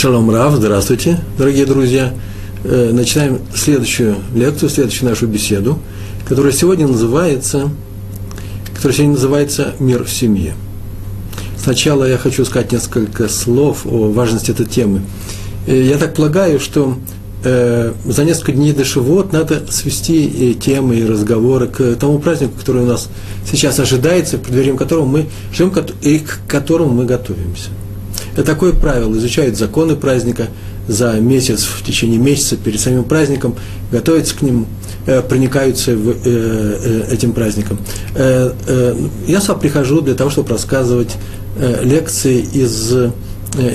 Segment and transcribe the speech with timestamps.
[0.00, 2.14] Шалом Рав, здравствуйте, дорогие друзья.
[2.64, 5.78] Э, начинаем следующую лекцию, следующую нашу беседу,
[6.26, 7.68] которая сегодня называется,
[8.74, 10.54] которая сегодня называется «Мир в семье».
[11.58, 15.02] Сначала я хочу сказать несколько слов о важности этой темы.
[15.66, 16.96] Э, я так полагаю, что
[17.44, 22.84] э, за несколько дней до Шивот надо свести темы и разговоры к тому празднику, который
[22.84, 23.10] у нас
[23.44, 27.68] сейчас ожидается, преддверием которого мы живем и к которому мы готовимся.
[28.32, 30.48] Это такое правило, изучают законы праздника
[30.90, 33.54] за месяц, в течение месяца перед самим праздником,
[33.92, 34.66] готовятся к ним,
[35.06, 37.78] э, проникаются в, э, э, этим праздником.
[38.16, 41.16] Я сам прихожу для того, чтобы рассказывать
[41.82, 42.94] лекции из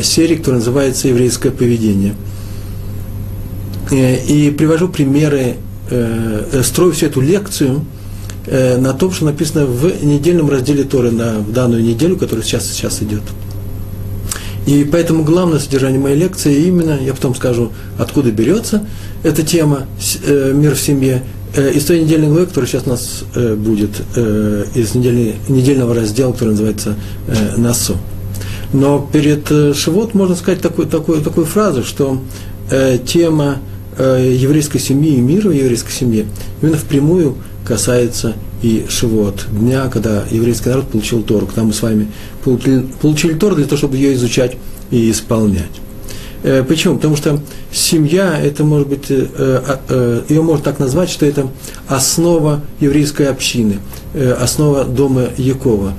[0.06, 2.16] серии, которая называется «Еврейское поведение».
[3.92, 5.56] И привожу примеры,
[6.64, 7.86] строю всю эту лекцию
[8.48, 13.02] на том, что написано в недельном разделе Торы на в данную неделю, которая сейчас, сейчас
[13.02, 13.22] идет.
[14.66, 18.86] И поэтому главное содержание моей лекции именно, я потом скажу, откуда берется
[19.24, 19.86] эта тема
[20.26, 21.24] э, «Мир в семье»,
[21.56, 23.92] э, из той недельной главы, которая сейчас у нас э, будет,
[24.76, 26.96] из недельной, недельного раздела, который называется
[27.58, 27.98] «Насу».
[28.74, 32.20] Но перед Шивот можно сказать такую, такую, такую фразу, что
[33.06, 33.60] тема
[33.98, 36.26] еврейской семьи и мира в еврейской семье
[36.62, 38.34] именно впрямую касается
[38.66, 41.46] и Шивот, дня, когда еврейский народ получил Тору.
[41.46, 42.08] К нам мы с вами
[42.44, 44.58] получили, получили Тору для того, чтобы ее изучать
[44.90, 45.70] и исполнять.
[46.42, 46.96] Э, почему?
[46.96, 47.40] Потому что
[47.72, 49.28] семья, это может быть, э,
[49.88, 51.48] э, ее можно так назвать, что это
[51.88, 53.78] основа еврейской общины,
[54.42, 55.94] основа дома Якова,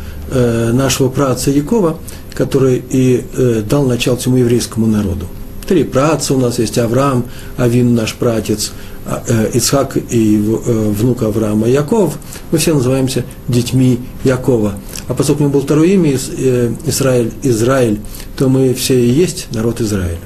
[0.73, 1.99] нашего праца Якова,
[2.35, 3.23] который и
[3.71, 5.27] дал начало всему еврейскому народу.
[5.67, 7.25] Три праца у нас есть, Авраам,
[7.57, 8.73] Авин наш пратец,
[9.05, 12.19] а, э, Ицхак и э, внук Авраама Яков,
[12.51, 14.75] мы все называемся детьми Якова.
[15.09, 18.01] А поскольку у него было второе имя э, Израиль, Израиль,
[18.37, 20.19] то мы все и есть народ Израиля.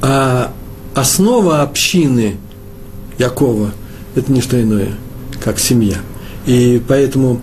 [0.00, 0.52] А
[0.94, 2.36] основа общины
[3.18, 3.70] Якова–
[4.16, 4.94] это не что иное,
[5.44, 5.96] как семья.
[6.46, 7.40] И поэтому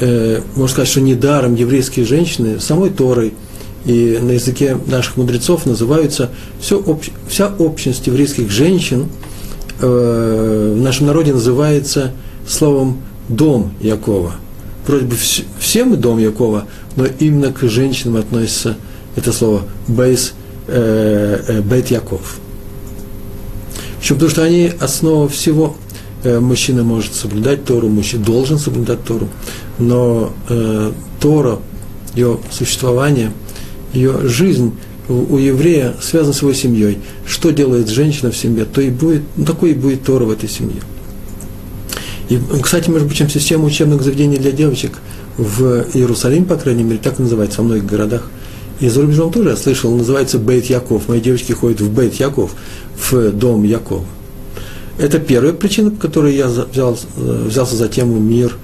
[0.00, 3.34] э, можно сказать, что недаром еврейские женщины самой Торой
[3.84, 6.30] и на языке наших мудрецов называются
[6.60, 9.08] все, об, вся общность еврейских женщин–
[9.80, 12.12] э, в нашем народе называется
[12.46, 14.34] словом «дом Якова».
[14.86, 15.16] Вроде бы
[15.58, 18.76] все мы дом Якова, но именно к женщинам относится
[19.16, 20.34] это слово «бейс»,
[20.66, 22.38] э, э, «бейт Яков».
[23.98, 24.16] Почему?
[24.16, 25.76] Потому что они основа всего.
[26.24, 29.28] Э, мужчина может соблюдать Тору, мужчина должен соблюдать Тору,
[29.78, 31.58] но э, Тора,
[32.14, 33.32] ее существование,
[33.92, 34.72] ее жизнь–
[35.10, 36.98] у еврея связан с его семьей.
[37.26, 40.48] Что делает женщина в семье, то и будет, ну, такой и будет Тора в этой
[40.48, 40.80] семье.
[42.28, 44.98] И, кстати, между прочим, система учебных заведений для девочек
[45.36, 48.30] в Иерусалиме, по крайней мере, так называется во многих городах.
[48.78, 51.08] И за рубежом тоже я слышал, называется Бейт Яков.
[51.08, 52.52] Мои девочки ходят в Бейт Яков,
[52.96, 54.04] в дом Якова.
[54.98, 58.56] Это первая причина, по которой я взял, взялся за тему мир,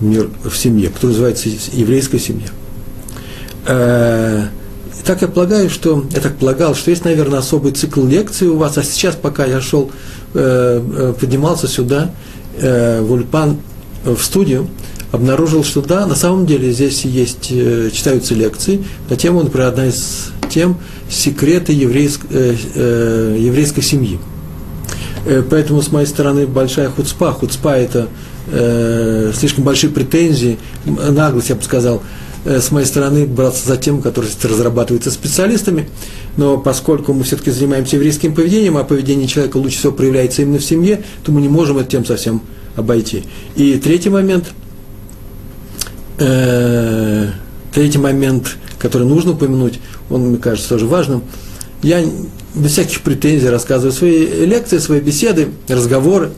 [0.00, 2.48] мир в семье, которая называется еврейская семья.
[5.00, 8.56] Э, так я полагаю, что, я так полагал, что есть, наверное, особый цикл лекций у
[8.56, 9.90] вас, а сейчас, пока я шел,
[10.34, 12.10] э, э, поднимался сюда,
[12.58, 13.58] э, в Ульпан,
[14.04, 14.68] в студию,
[15.12, 20.30] обнаружил, что да, на самом деле здесь есть, читаются лекции на тему, например, одна из
[20.50, 20.78] тем
[21.08, 24.18] секреты еврейск, еврейской семьи.
[25.48, 27.32] Поэтому с моей стороны большая хуцпа.
[27.32, 28.08] Хуцпа– это
[28.48, 32.02] э, слишком большие претензии, наглость, я бы сказал–
[32.44, 35.88] с моей стороны браться за тему, которая разрабатывается специалистами,
[36.36, 40.64] но поскольку мы все-таки занимаемся еврейским поведением, а поведение человека лучше всего проявляется именно в
[40.64, 42.42] семье, то мы не можем эту тему совсем
[42.76, 43.24] обойти.
[43.56, 44.46] И третий момент,
[46.18, 47.30] э,
[47.72, 51.22] третий момент, который нужно упомянуть, он, мне кажется, тоже важным.
[51.82, 52.04] Я
[52.54, 56.32] без всяких претензий рассказываю свои лекции, свои беседы, разговоры,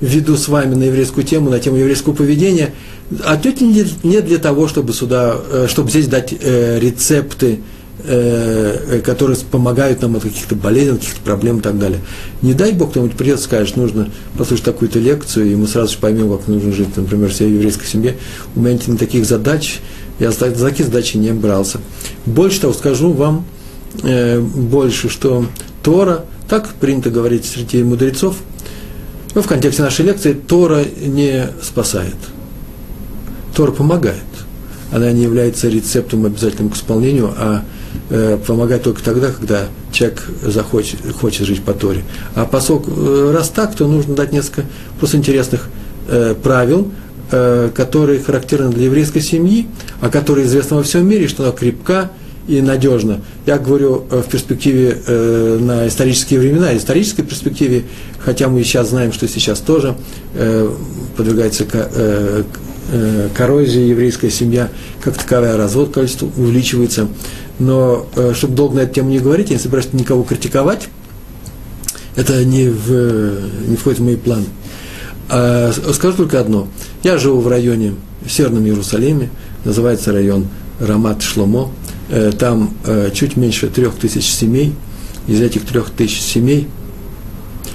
[0.00, 2.72] веду с вами на еврейскую тему, на тему еврейского поведения–
[3.24, 3.60] Отнюдь
[4.04, 7.60] не для того, чтобы сюда, э, чтобы здесь дать э, рецепты,
[8.04, 12.00] э, которые помогают нам от каких-то болезней, от каких-то проблем и так далее.
[12.42, 16.36] Не дай Бог кто-нибудь придет, скажет, нужно послушать такую-то лекцию, и мы сразу же поймем,
[16.36, 18.16] как нужно жить, например, в своей еврейской семье.
[18.54, 19.80] У меня нет таких задач,
[20.18, 21.80] я за такие задачи не брался.
[22.26, 23.46] Больше того, скажу вам
[24.02, 25.46] больше, что
[25.82, 28.36] Тора, так принято говорить среди мудрецов,
[29.34, 32.16] но в контексте нашей лекции Тора не спасает–
[33.58, 34.22] Тора помогает.
[34.92, 37.64] Она не является рецептом обязательным к исполнению, а
[38.08, 42.04] э, помогает только тогда, когда человек захочет, хочет жить по Торе.
[42.36, 44.62] А поскольку э, раз так, то нужно дать несколько
[45.00, 45.68] просто интересных
[46.06, 46.92] э, правил,
[47.32, 49.66] э, которые характерны для еврейской семьи,
[50.00, 52.12] а которые известны во всем мире, что она крепка
[52.48, 53.20] и надежно.
[53.46, 57.84] Я говорю э, в перспективе э, на исторические времена, исторической перспективе,
[58.18, 59.94] хотя мы сейчас знаем, что сейчас тоже
[60.34, 60.68] э,
[61.16, 62.42] подвергается к, э,
[62.90, 64.70] э, коррозии еврейская семья,
[65.02, 67.08] как таковая развод количество увеличивается.
[67.58, 70.88] Но э, чтобы долго на эту тему не говорить, я не собираюсь никого критиковать,
[72.16, 74.46] это не, в, не входит в мои планы.
[75.28, 76.68] А, скажу только одно.
[77.02, 79.30] Я живу в районе, в Северном Иерусалиме,
[79.64, 80.48] называется район
[80.80, 81.70] Рамат Шломо.
[82.08, 84.74] Э, там э, чуть меньше трех тысяч семей.
[85.26, 86.68] Из этих трех тысяч семей,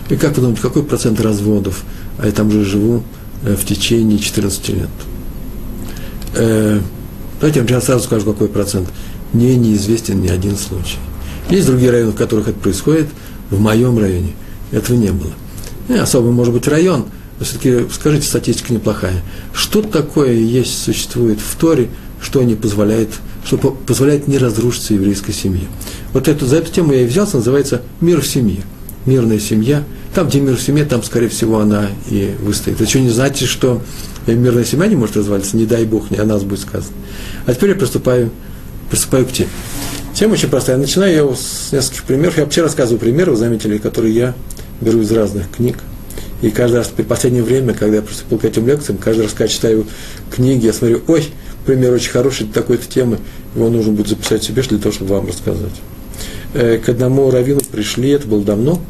[0.09, 1.83] и как вы думаете, какой процент разводов?
[2.17, 3.03] А я там же живу
[3.43, 4.89] э, в течение 14 лет.
[7.39, 8.89] Давайте я вам сразу скажу, какой процент.
[9.33, 10.97] Мне неизвестен ни один случай.
[11.51, 13.07] Есть другие районы, в которых это происходит–
[13.53, 14.33] в моем районе
[14.71, 15.31] этого не было.
[15.89, 17.05] И особо, может быть, район,
[17.39, 19.21] но все-таки скажите, статистика неплохая.
[19.53, 21.89] Что такое есть, существует в Торе,
[22.21, 23.09] что не позволяет,
[23.45, 25.67] что позволяет не разрушиться еврейской семье?
[26.13, 28.63] Вот эту, за эту тему я и взялся, называется «Мир в семье».
[29.05, 29.83] Мирная семья.
[30.15, 32.79] Там, где мир в семье, там, скорее всего, она и выстоит.
[32.79, 33.81] Это что, не значит, что
[34.27, 35.57] мирная семья не может развалиться?
[35.57, 36.95] Не дай Бог, не о нас будет сказано.
[37.45, 38.31] А теперь я приступаю,
[38.89, 39.49] приступаю к теме.
[40.13, 40.77] Тема очень простая.
[40.77, 42.37] Начинаю я с нескольких примеров.
[42.37, 44.35] Я вообще рассказываю примеры, вы заметили, которые я
[44.79, 45.77] беру из разных книг.
[46.41, 49.47] И каждый раз, в последнее время, когда я приступил к этим лекциям, каждый раз, когда
[49.47, 49.85] читаю
[50.29, 51.25] книги, я смотрю, ой,
[51.65, 53.17] пример очень хороший такой-то темы,
[53.55, 55.73] его нужно будет записать себе для того, чтобы вам рассказать.
[56.53, 58.81] Э, к одному раввину пришли, это было давно,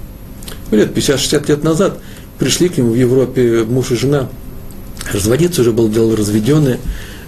[0.71, 1.99] ну, лет 50-60 лет назад,
[2.39, 4.29] пришли к нему в Европе муж и жена,
[5.11, 6.79] разводиться уже было дело разведенное,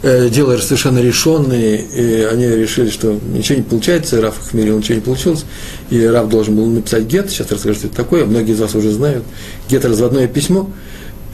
[0.07, 4.93] Э, дело совершенно решенное, и они решили, что ничего не получается, Раф их мерил, ничего
[4.93, 5.45] не получилось,
[5.89, 8.91] и Раф должен был написать гет, сейчас расскажу, что это такое, многие из вас уже
[8.91, 9.23] знают,
[9.67, 10.69] гет– разводное письмо,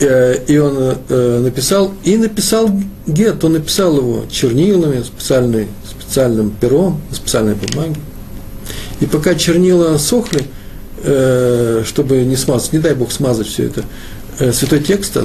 [0.02, 2.70] и он э, написал, и написал
[3.08, 7.96] гет, он написал его чернилами, специальной, специальным пером, специальной бумаге,
[9.00, 10.44] и пока чернила сохли,
[11.02, 13.84] чтобы не смазать, не дай Бог смазать все это,
[14.54, 15.18] святой текст,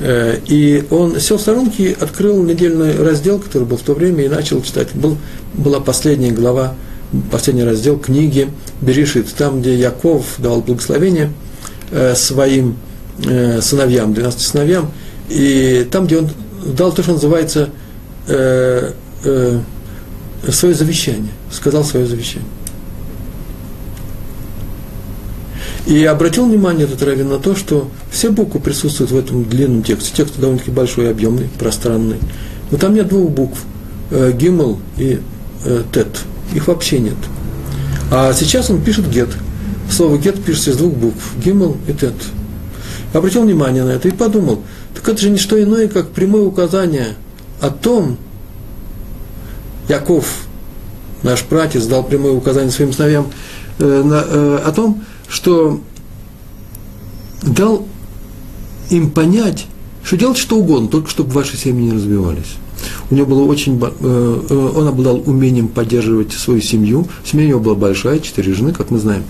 [0.00, 4.28] Э, и он сел в сторонке, открыл недельный раздел, который был в то время, и
[4.28, 4.94] начал читать.
[4.94, 5.18] Был,
[5.52, 6.74] была последняя глава,
[7.30, 8.48] последний раздел книги
[8.80, 11.32] Берешит, там, где Яков давал благословение
[11.90, 12.76] э, своим
[13.24, 14.90] э, сыновьям, 12 сыновьям,
[15.28, 16.30] и там, где он
[16.76, 17.70] дал то, что называется
[18.26, 18.94] свое
[20.74, 22.48] завещание, сказал свое завещание.
[25.86, 30.12] И обратил внимание этот раввин на то, что все буквы присутствуют в этом длинном тексте.
[30.14, 32.18] Текст довольно-таки большой, объемный, пространный.
[32.70, 33.58] Но там нет двух букв.
[34.10, 35.20] Э, гимл и
[35.64, 36.20] э, тет.
[36.54, 37.16] Их вообще нет.
[38.12, 39.30] А сейчас он пишет гет.
[39.90, 41.32] Слово гет пишется из двух букв.
[41.44, 42.14] Гимл и тет.
[43.12, 44.62] Обратил внимание на это и подумал,
[44.94, 47.14] так это же не что иное, как прямое указание
[47.60, 48.16] о том,
[49.88, 50.44] Яков,
[51.22, 53.26] наш братец, дал прямое указание своим сыновьям
[53.78, 55.80] э, на, э, о том, что
[57.42, 57.86] дал
[58.90, 59.66] им понять,
[60.04, 62.56] что делать что угодно, только чтобы ваши семьи не разбивались.
[63.10, 67.08] У него было очень, э, э, он обладал умением поддерживать свою семью.
[67.24, 69.24] Семья у него была большая, четыре жены, как мы знаем.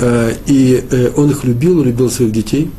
[0.00, 0.84] Э, и
[1.16, 2.70] он их любил, любил своих детей.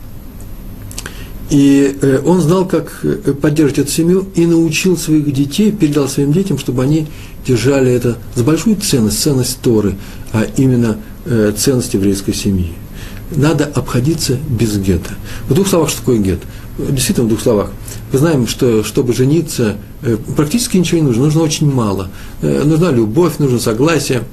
[1.50, 3.04] И он знал, как
[3.42, 7.08] поддерживать эту семью, и научил своих детей, передал своим детям, чтобы они
[7.46, 9.96] держали это за большую ценность, ценность Торы,
[10.32, 12.74] а именно э, ценность еврейской семьи.
[13.32, 15.14] Надо обходиться без гетто.
[15.48, 16.40] В двух словах, что такое гет?
[16.78, 17.72] Действительно, в двух словах.
[18.12, 22.10] Мы знаем, что чтобы жениться, э, практически ничего не нужно, нужно очень мало.
[22.42, 24.24] Э, нужна любовь, нужно согласие.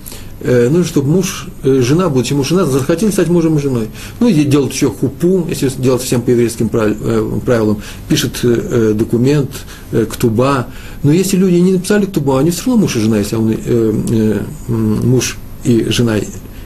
[0.41, 3.89] Э, нужно, чтобы муж, э, жена, будучи муж жена, захотели стать мужем и женой.
[4.21, 9.51] Ну, и делать еще хупу, если делать всем по еврейским э, правилам, пишет документ,
[9.93, 10.69] э, ктуба.
[11.03, 13.57] Но если люди не написали ктубу, они все равно муж и жена, если он э,
[13.65, 16.17] э, муж и жена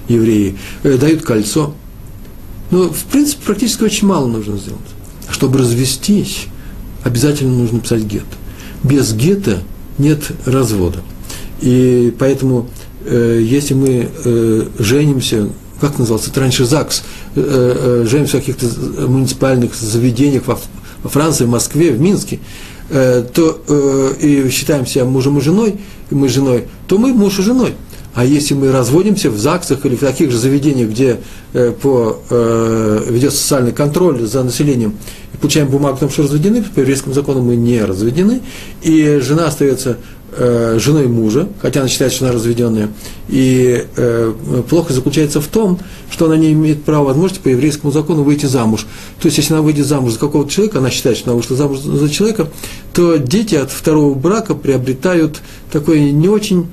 [0.09, 1.75] евреи, э, дают кольцо.
[2.71, 4.81] Но, в принципе, практически очень мало нужно сделать.
[5.31, 6.47] Чтобы развестись,
[7.05, 8.25] обязательно нужно писать гет.
[8.83, 9.63] Без гета
[9.99, 11.01] нет развода.
[11.61, 12.69] И поэтому,
[13.05, 15.49] э, если мы э, женимся,
[15.81, 17.03] как назывался это раньше ЗАГС,
[17.35, 18.67] э, э, женимся в каких-то
[19.07, 20.59] муниципальных заведениях во,
[21.03, 22.41] во Франции, в Москве, в Минске,
[22.91, 25.77] э, то э, и считаем себя мужем и женой,
[26.11, 27.75] и мы женой, то мы муж и женой.
[28.15, 31.21] А если мы разводимся в ЗАГСах или в таких же заведениях, где
[31.55, 34.97] э, по, э, ведется социальный контроль за населением,
[35.33, 38.43] и получаем бумагу о том, что разведены, по еврейскому закону мы не разведены,
[38.83, 39.97] и жена остается
[40.37, 42.91] э, женой мужа, хотя она считает, что она разведенная,
[43.29, 44.33] и э,
[44.69, 45.79] плохо заключается в том,
[46.11, 48.87] что она не имеет права возможности по еврейскому закону выйти замуж.
[49.21, 51.79] То есть, если она выйдет замуж за какого-то человека, она считает, что она вышла замуж
[51.79, 52.49] за человека,
[52.93, 55.41] то дети от второго брака приобретают
[55.71, 56.67] такой не очень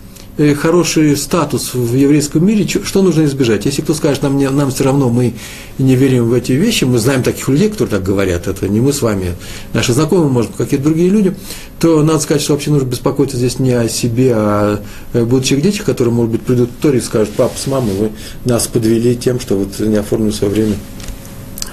[0.55, 3.65] хороший статус в еврейском мире, что нужно избежать?
[3.65, 5.33] Если кто скажет, нам, нам все равно, мы
[5.77, 8.93] не верим в эти вещи, мы знаем таких людей, которые так говорят, это не мы
[8.93, 9.35] с вами,
[9.73, 11.35] наши знакомые, может, какие-то другие люди,
[11.79, 14.81] то надо сказать, что вообще нужно беспокоиться здесь не о себе, а
[15.13, 18.11] о будущих детях, которые, может быть, придут в Торе и скажут, папа с мамой, вы
[18.45, 20.75] нас подвели тем, что вот не оформили в свое время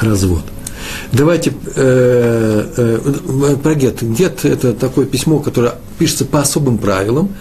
[0.00, 0.42] развод.
[1.12, 4.02] Давайте э, э, про гет.
[4.02, 7.34] Гет– это такое письмо, которое пишется по особым правилам.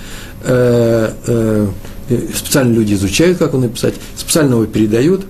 [0.46, 1.68] Э, э,
[2.36, 5.26] специально люди изучают, как его написать, специально его передают.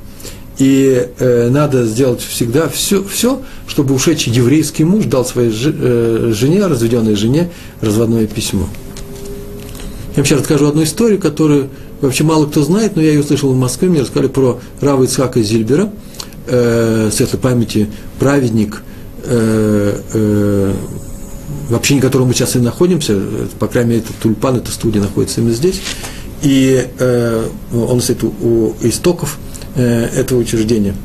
[0.57, 6.65] И э, надо сделать всегда все, все, чтобы ушедший еврейский муж дал своей э, жене,
[6.65, 7.49] разведенной жене,
[7.81, 8.67] разводное письмо.
[10.15, 11.69] Я вообще расскажу одну историю, которую
[11.99, 13.89] вообще мало кто знает, но я ее услышал в Москве.
[13.89, 15.91] Мне рассказали про Рава Ицхака Зильбера,
[16.47, 18.81] э, светлой памяти, праведник,
[19.25, 20.73] э, э,
[21.69, 23.19] в общине котором мы сейчас и находимся,
[23.59, 25.81] по крайней мере, этот тульпан, эта студия находится именно здесь,
[26.41, 29.37] и э, он стоит у, у истоков
[29.75, 30.95] э, этого учреждения.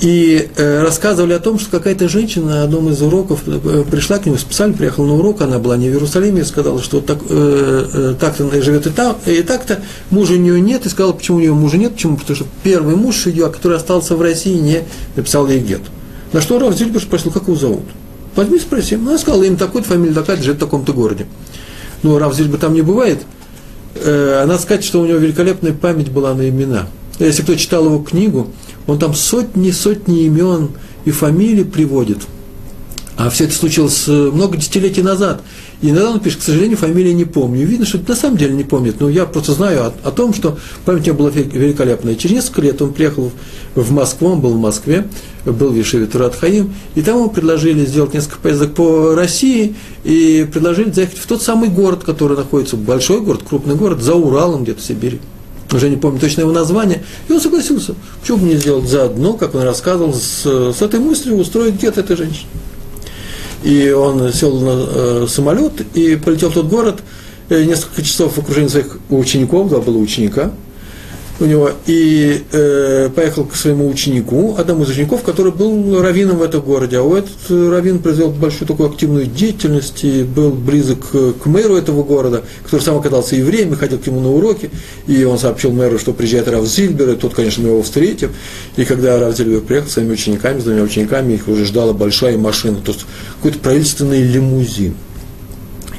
[0.00, 4.26] И э, рассказывали о том, что какая-то женщина на одном из уроков э, пришла к
[4.26, 7.86] нему, специально приехала на урок, она была не в Иерусалиме, и сказала, что так, э,
[7.92, 9.80] э, так-то живет и, там, и так-то,
[10.10, 12.94] мужа у нее нет, и сказала, почему у нее мужа нет, почему, потому что первый
[12.94, 14.82] муж ее, который остался в России, не
[15.16, 15.82] написал ей гет.
[16.32, 17.84] На что Раф Зильбер спросил, как его зовут?
[18.36, 18.96] Возьми, спроси.
[18.96, 21.26] Ну, я сказал, им такой-то, фамилия такая-то, живет в таком-то городе.
[22.02, 23.24] Ну, Рав здесь бы там не бывает.
[23.94, 26.86] Э, надо сказать, что у него великолепная память была на имена.
[27.18, 28.48] Если кто читал его книгу,
[28.86, 30.70] он там сотни-сотни имен
[31.06, 32.18] и фамилий приводит.
[33.16, 35.40] А все это случилось э, много десятилетий назад.
[35.80, 37.62] И иногда он пишет, к сожалению, фамилии не помню.
[37.62, 39.00] И видно, что на самом деле не помнит.
[39.00, 42.14] Но я просто знаю о, о том, что память у него была великолепная.
[42.14, 43.32] Через несколько лет он приехал
[43.74, 45.06] в Москву, он был в Москве,
[45.46, 50.46] был в Ешеве Турат Хаим, и там ему предложили сделать несколько поездок по России, и
[50.50, 54.82] предложили заехать в тот самый город, который находится, большой город, крупный город, за Уралом где-то
[54.82, 55.20] в Сибири.
[55.72, 57.02] Уже не помню точно его название.
[57.28, 57.94] И он согласился.
[58.20, 62.16] Почему бы не сделать заодно, как он рассказывал, с, с этой мыслью устроить где-то этой
[62.16, 62.46] женщине
[63.66, 67.00] и он сел на э, самолет и полетел в тот город,
[67.48, 70.52] э, несколько часов в окружении своих учеников, два было ученика–
[71.38, 76.42] у него, и э, поехал к своему ученику, одному из учеников, который был раввином в
[76.42, 76.98] этом городе.
[76.98, 81.76] А у этот раввин произвел большую такую активную деятельность и был близок к, к мэру
[81.76, 84.70] этого города, который сам оказался евреем и ходил к нему на уроки.
[85.06, 88.30] И он сообщил мэру, что приезжает Рав Зильбер, и тот, конечно, его встретил.
[88.76, 92.38] И когда Рав Зильбер приехал с своими учениками, с двумя учениками, их уже ждала большая
[92.38, 93.04] машина, то есть
[93.36, 94.94] какой-то правительственный лимузин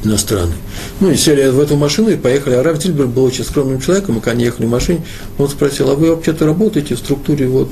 [0.08, 0.56] иностранный.
[1.00, 2.56] Ну, и сели в эту машину и поехали.
[2.56, 5.06] А Раф Тильбер был очень скромным человеком, и когда они ехали в машине,
[5.38, 7.70] он спросил, а вы вообще-то работаете в структуре вот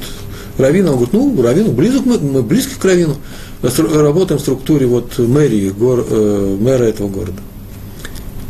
[0.58, 0.92] Равина?
[0.92, 3.18] Он говорит, ну, Равину, близок, мы, мы близки к Равину,
[3.62, 7.40] работаем в структуре вот мэрии, гор, э, мэра этого города.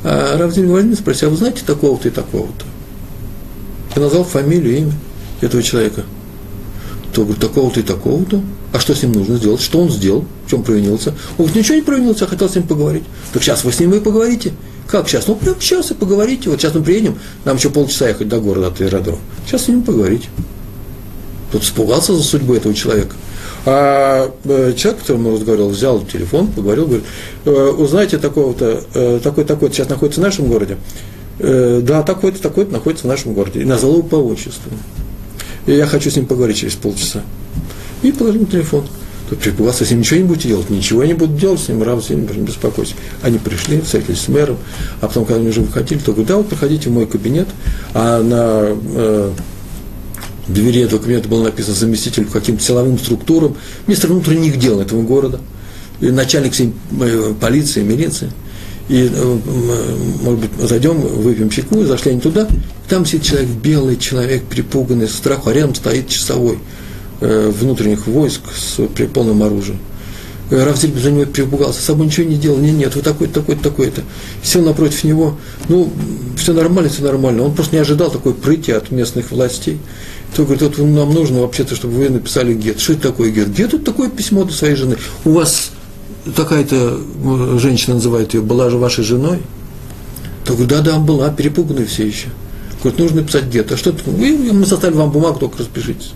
[0.04, 2.66] А Рав Тильбер возьми спросил, а вы знаете такого-то и такого-то?
[3.96, 4.94] Я назвал фамилию, имя
[5.42, 6.04] этого человека.
[7.14, 8.42] То говорит, такого-то и такого-то.
[8.76, 9.62] А что с ним нужно сделать?
[9.62, 10.26] Что он сделал?
[10.46, 11.12] В чем провинился?
[11.38, 13.04] Он говорит, ничего не провинился, я хотел с ним поговорить.
[13.32, 14.52] Так сейчас вы с ним и поговорите.
[14.86, 15.28] Как сейчас?
[15.28, 16.50] Ну, прямо сейчас и поговорите.
[16.50, 19.20] Вот сейчас мы приедем, нам еще полчаса ехать до города от аэродрома.
[19.46, 20.28] Сейчас с ним поговорить.
[21.54, 23.16] Тут испугался за судьбу этого человека.
[23.66, 27.06] А э, человек, с которым он разговаривал, взял телефон, поговорил, говорит,
[27.46, 30.78] э, узнаете такого-то, э, такой-такой сейчас находится в нашем городе.
[31.40, 33.62] Да, такой-то, такой-то находится в нашем городе.
[33.62, 34.70] И назвал его по отчеству.
[35.66, 37.24] И я хочу с ним поговорить через полчаса
[38.06, 38.86] и положил телефон.
[39.30, 42.04] Тут предполагался, с ним ничего не будете делать, ничего не буду делать с ним, Рав
[42.04, 42.94] с ним, не беспокойся.
[43.24, 44.58] Они пришли, встретились с мэром,
[45.02, 47.48] а потом, когда они уже выходили, то говорят, да, вот проходите в мой кабинет,
[47.96, 49.32] а на э,
[50.48, 53.58] двери этого кабинета было написано заместитель каким-то силовым структурам,
[53.88, 55.40] министр внутренних дел этого города,
[56.02, 56.72] и начальник всей
[57.02, 58.32] э, полиции, милиции.
[58.90, 59.38] И, э,
[60.22, 62.48] может быть, зайдем, выпьем чайку, зашли они туда,
[62.88, 66.60] там сидит человек, белый человек, перепуганный, с страху, а рядом стоит часовой–
[67.22, 69.80] внутренних войск с при полным оружием.
[70.52, 73.64] Э, Равзель за него перепугался, с собой ничего не делал, нет, нет, вы такой-то, такой-то,
[73.64, 74.02] такой-то.
[74.44, 75.38] Сел напротив него,
[75.70, 75.92] ну,
[76.38, 77.44] все нормально, все нормально.
[77.44, 79.80] Он просто не ожидал такой прыти от местных властей.
[80.36, 82.80] То говорит, вот нам нужно вообще-то, чтобы вы написали гет.
[82.80, 83.50] Что это такое гет?
[83.50, 84.98] Гет– это такое письмо до своей жены.
[85.24, 85.72] У вас
[86.36, 87.00] такая-то
[87.58, 89.40] женщина называет ее, была же вашей женой?
[90.44, 92.28] То говорит, да-да, была, перепуганная все еще.
[92.84, 93.74] Говорит, нужно написать где-то.
[93.74, 94.04] А что это?
[94.06, 96.12] Вы, мы составили вам бумагу, только распишитесь.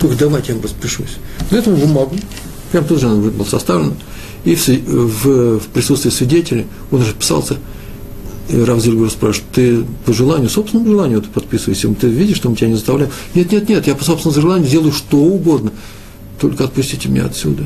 [0.00, 1.16] Только давайте я вам распишусь.
[1.50, 2.16] На этому бумагу,
[2.70, 3.94] прям тут же она была составлена,
[4.44, 7.56] и в, в, в присутствии свидетелей он расписался,
[8.48, 12.68] и Рав спрашивает, ты по желанию, собственному желанию ты подписываешься, ты видишь, что мы тебя
[12.68, 13.10] не заставляем?
[13.34, 15.72] Нет, нет, нет, я по собственному желанию делаю что угодно,
[16.40, 17.64] только отпустите меня отсюда.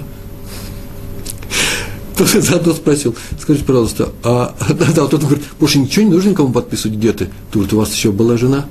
[2.16, 6.52] Тоже заодно спросил, скажите, пожалуйста, а да, да, тот говорит, больше ничего не нужно никому
[6.52, 7.28] подписывать, где ты?
[7.50, 8.66] Ты у вас еще была жена?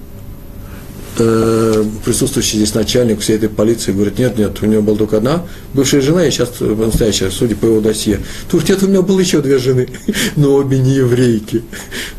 [1.19, 5.43] Э, присутствующий здесь начальник всей этой полиции говорит, нет, нет, у него была только одна
[5.73, 8.19] бывшая жена, и сейчас настоящая, судя по его досье.
[8.49, 9.89] Тут нет, у меня было еще две жены,
[10.35, 11.63] но обе не еврейки.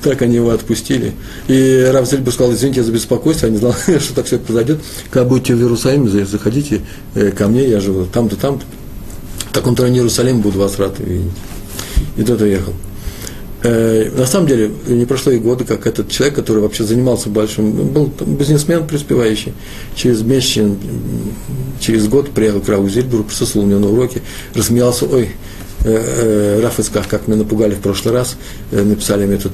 [0.03, 1.13] Так они его отпустили.
[1.49, 4.81] И Рав Зельбу сказал, извините за беспокойство, я не знал, что так все произойдет.
[5.11, 6.81] Когда будете в Иерусалиме, заходите
[7.15, 8.65] э, ко мне, я живу там-то, там-то
[9.51, 11.33] в таком-то районе Иерусалима буду вас рад видеть.
[12.17, 12.73] И тот уехал.
[13.63, 17.73] Э, на самом деле, не прошло и года, как этот человек, который вообще занимался большим,
[17.73, 19.53] был бизнесмен преуспевающий,
[19.95, 20.63] через месяц,
[21.79, 24.23] через год приехал к Раву Зильберу, присутствовал у него на уроке,
[24.55, 25.31] рассмеялся, ой,
[25.85, 28.37] э, э, Раф как меня напугали в прошлый раз,
[28.71, 29.53] написали мне этот,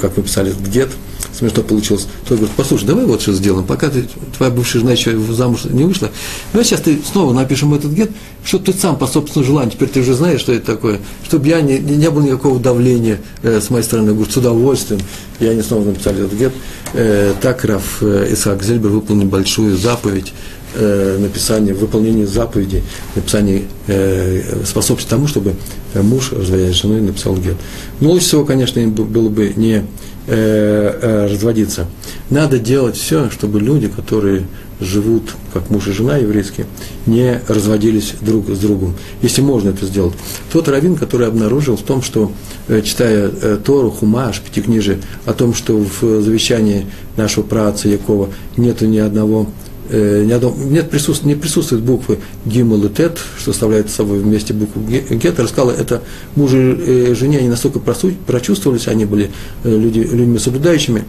[0.00, 0.90] как мы писали этот гет,
[1.36, 2.06] смешно получилось.
[2.28, 5.84] Тот говорит, послушай, давай вот что сделаем, пока ты, твоя бывшая жена еще замуж не
[5.84, 6.10] вышла,
[6.52, 8.10] давай сейчас ты снова напишем этот гет,
[8.44, 11.60] чтобы ты сам по собственному желанию, теперь ты уже знаешь, что это такое, чтобы я
[11.60, 15.00] не, не было никакого давления э, с моей стороны, говорю, с удовольствием,
[15.40, 16.52] и они снова написали этот гет.
[16.92, 20.32] Э, так Раф э, Исаак Зельбер выполнил большую заповедь,
[20.74, 22.82] э, написание, выполнение заповеди,
[23.14, 25.54] написание э, способствует тому, чтобы
[25.94, 27.56] муж, разводясь с женой, написал гет.
[28.00, 29.84] Но лучше всего, конечно, было бы не
[30.26, 31.86] Э, э, разводиться.
[32.30, 34.44] Надо делать все, чтобы люди, которые
[34.80, 36.66] живут как муж и жена еврейские,
[37.04, 38.94] не разводились друг с другом.
[39.20, 40.14] Если можно это сделать.
[40.50, 42.32] Тот раввин, который обнаружил в том, что,
[42.68, 43.28] э, читая
[43.58, 46.86] Тору, Хумаш, Пятикнижие, о том, что в завещании
[47.18, 49.48] нашего праотца Якова нету ни одного
[49.88, 54.52] э, ни одно, нет присутствует, не присутствует буквы Гимл и Тет, что составляет собой вместе
[54.52, 56.02] букву Гет, рассказала, это
[56.36, 59.30] мужу и жене, они настолько прочувствовались, они были
[59.64, 61.04] э, люди, людьми соблюдающими,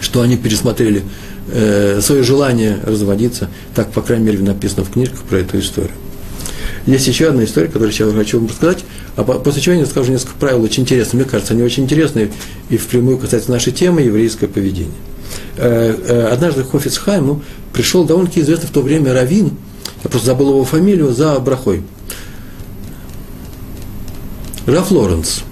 [0.00, 1.02] что они пересмотрели
[1.52, 3.48] э, свое желание разводиться.
[3.74, 5.92] Так, по крайней мере, написано в книжках про эту историю.
[6.86, 10.34] Есть еще одна история, которую я хочу вам рассказать, а после чего я расскажу несколько
[10.34, 11.14] правил очень интересных.
[11.14, 12.32] Мне кажется, они очень интересные
[12.70, 14.92] и впрямую касаются нашей темы еврейское поведение.
[15.56, 19.50] Э, э, однажды Хофиц Хайму пришел довольно-таки известный в то время Равин,
[20.02, 21.82] я просто забыл его фамилию, за Брахой.
[24.66, 25.42] Раф Лоренс,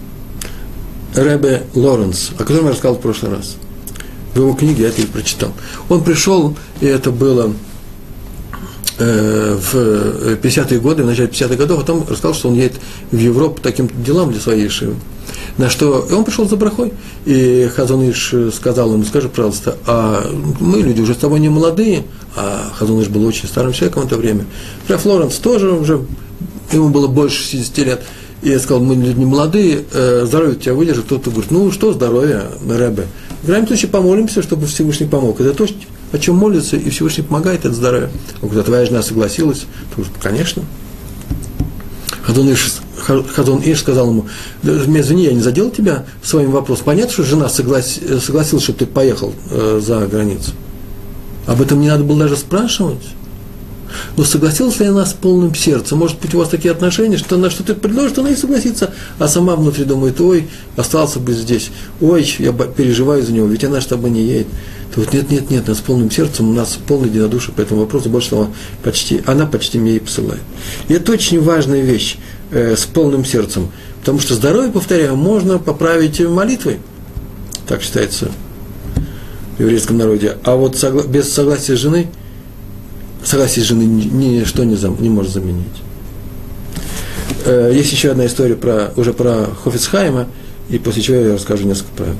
[1.14, 3.56] Ребе Лоренс, о котором я рассказал в прошлый раз.
[4.34, 5.52] В его книге я это и прочитал.
[5.88, 7.52] Он пришел, и это было
[8.98, 9.74] э, в
[10.36, 12.74] 50-е годы, в начале 50-х годов, а потом рассказал, что он едет
[13.10, 14.94] в Европу таким делам для своей шивы.
[15.58, 16.92] На что и он пришел за брахой,
[17.26, 20.24] и Хазуныш сказал ему, скажи, пожалуйста, а
[20.60, 22.04] мы люди уже с тобой не молодые,
[22.36, 24.46] а Хазуныш был очень старым человеком в это время.
[24.88, 26.00] Раф Флоренс тоже уже,
[26.72, 28.02] ему было больше 60 лет,
[28.42, 31.04] и я сказал, мы люди не молодые, э, здоровье тебя выдержит.
[31.04, 33.06] Кто-то говорит, ну что здоровье, Рэбе.
[33.42, 35.40] В крайнем случае помолимся, чтобы Всевышний помог.
[35.40, 35.66] Это то,
[36.12, 38.10] о чем молится, и Всевышний помогает, это здоровье.
[38.40, 39.60] Он говорит, а твоя жена согласилась?
[39.60, 40.62] Ты говоришь, конечно.
[42.22, 44.26] Хазон Иш, Хазон Иш сказал ему,
[44.62, 46.84] извини, я не задел тебя своим вопросом.
[46.86, 50.52] Понятно, что жена соглас, согласилась, чтобы ты поехал э, за границу.
[51.46, 53.02] Об этом не надо было даже спрашивать.
[54.16, 55.98] Но согласилась ли она с полным сердцем?
[55.98, 59.56] Может быть, у вас такие отношения, что она что-то предложит, она и согласится, а сама
[59.56, 64.10] внутри думает, ой, остался бы здесь, ой, я переживаю за него, ведь она с тобой
[64.10, 64.46] не едет.
[64.94, 67.83] То вот нет, нет, нет, она с полным сердцем, у нас полное единодушие по этому
[67.83, 68.50] вопросу, больше того,
[68.83, 70.42] почти, она почти мне и посылает.
[70.88, 72.16] И это очень важная вещь,
[72.50, 76.79] э, с полным сердцем, потому что здоровье, повторяю, можно поправить молитвой,
[77.68, 78.33] так считается
[79.59, 82.09] в еврейском народе, а вот согла- без согласия жены–
[83.24, 85.66] согласие жены ничто не, зам, не может заменить.
[87.44, 90.29] Э, есть еще одна история про, уже про Хофицхайма,
[90.68, 92.16] и после чего я расскажу несколько правил.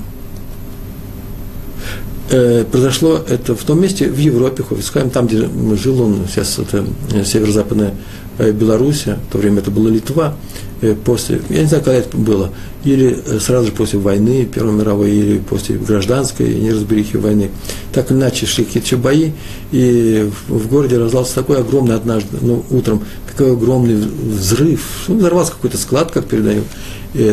[2.31, 6.85] Э, произошло это в том месте, в Европе, Хофицхайм, там, где жил он, сейчас это
[7.25, 7.95] северо-западная
[8.41, 10.35] Э, Белоруссия, в то время это была Литва,
[10.81, 12.51] э, после, я не знаю, когда это было,
[12.85, 17.51] или э, сразу же после войны Первой мировой, или после гражданской неразберихи войны.
[17.93, 19.33] Так или иначе шли какие-то бои,
[19.73, 25.77] и в городе раздался такой огромный однажды, ну, утром, такой огромный взрыв, ну, взорвался какой-то
[25.77, 26.63] склад, как передаю,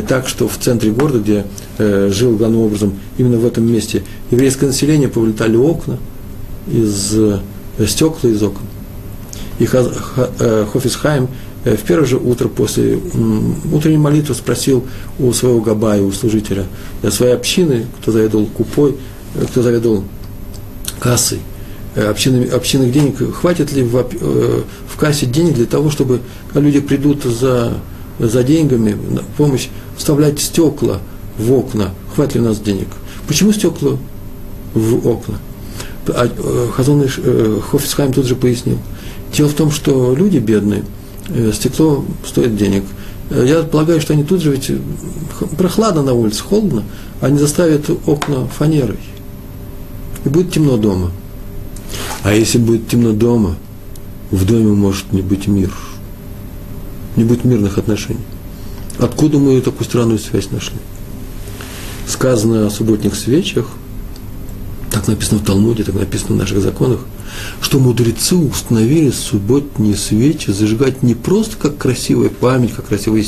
[0.07, 1.45] так что в центре города, где
[1.77, 5.97] э, жил главным образом, именно в этом месте, еврейское население повылетали окна
[6.67, 7.39] из э,
[7.85, 8.63] стекла из окон.
[9.59, 11.27] И э, Хофисхайм
[11.63, 12.99] э, в первое же утро после
[13.71, 14.83] утренней молитвы спросил
[15.19, 16.65] у своего габая, у служителя,
[17.09, 18.97] своей общины, кто заведовал купой,
[19.51, 20.03] кто заведовал
[20.99, 21.39] кассой,
[21.95, 26.21] общинных, общинных денег, хватит ли в, в кассе денег для того, чтобы
[26.53, 27.73] люди придут за,
[28.19, 28.97] за деньгами,
[29.37, 30.99] помощь, вставлять стекла
[31.37, 32.87] в окна, хватит ли у нас денег?
[33.27, 33.97] Почему стекла
[34.73, 35.39] в окна?
[36.07, 36.29] А
[36.75, 37.05] Хазон
[37.69, 38.77] Хофисхайм тут же пояснил.
[39.35, 40.83] Дело в том, что люди бедные,
[41.53, 42.83] стекло стоит денег–
[43.29, 44.71] Э, я полагаю, что они тут же, ведь
[45.57, 46.83] прохладно на улице, холодно,
[47.21, 48.99] они заставят окна фанерой.
[50.25, 51.11] И будет темно дома.
[52.23, 53.55] А если будет темно дома,
[54.31, 55.71] в доме может не быть мир.
[57.17, 58.23] Не будет мирных отношений.
[58.97, 60.77] Откуда мы такую странную связь нашли?
[62.07, 63.67] Сказано о субботних свечах,
[64.89, 67.01] так написано в Талмуде, так написано в наших законах–
[67.61, 73.27] что мудрецы установили субботние свечи зажигать не просто как красивая память, как красивый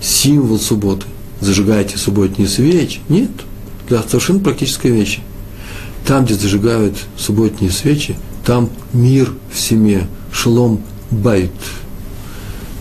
[0.00, 1.06] символ субботы.
[1.40, 3.00] Зажигайте субботние свечи.
[3.08, 3.30] Нет,
[3.88, 5.20] для совершенно практической вещи.
[6.06, 11.50] Там, где зажигают субботние свечи, там мир в семье, шелом байт.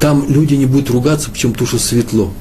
[0.04, 2.34] Там люди не будут ругаться, почему туша светло.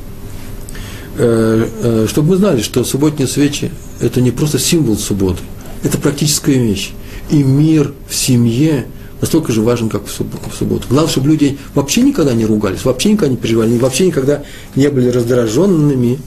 [1.17, 3.71] Э, э, чтобы мы знали, что субботние свечи–
[4.01, 5.45] это не просто символ субботы,
[5.85, 6.91] это практическая вещь
[7.31, 8.87] и мир в семье
[9.21, 10.89] настолько же важен, как в субботу.
[10.91, 14.43] Главное, чтобы люди вообще никогда не ругались, вообще никогда не переживали, вообще никогда
[14.75, 16.19] не были раздраженными,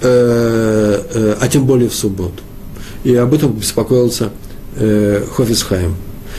[0.00, 2.42] э, а тем более в субботу.
[3.04, 4.30] И об этом беспокоился
[4.74, 5.96] Хофисхайм.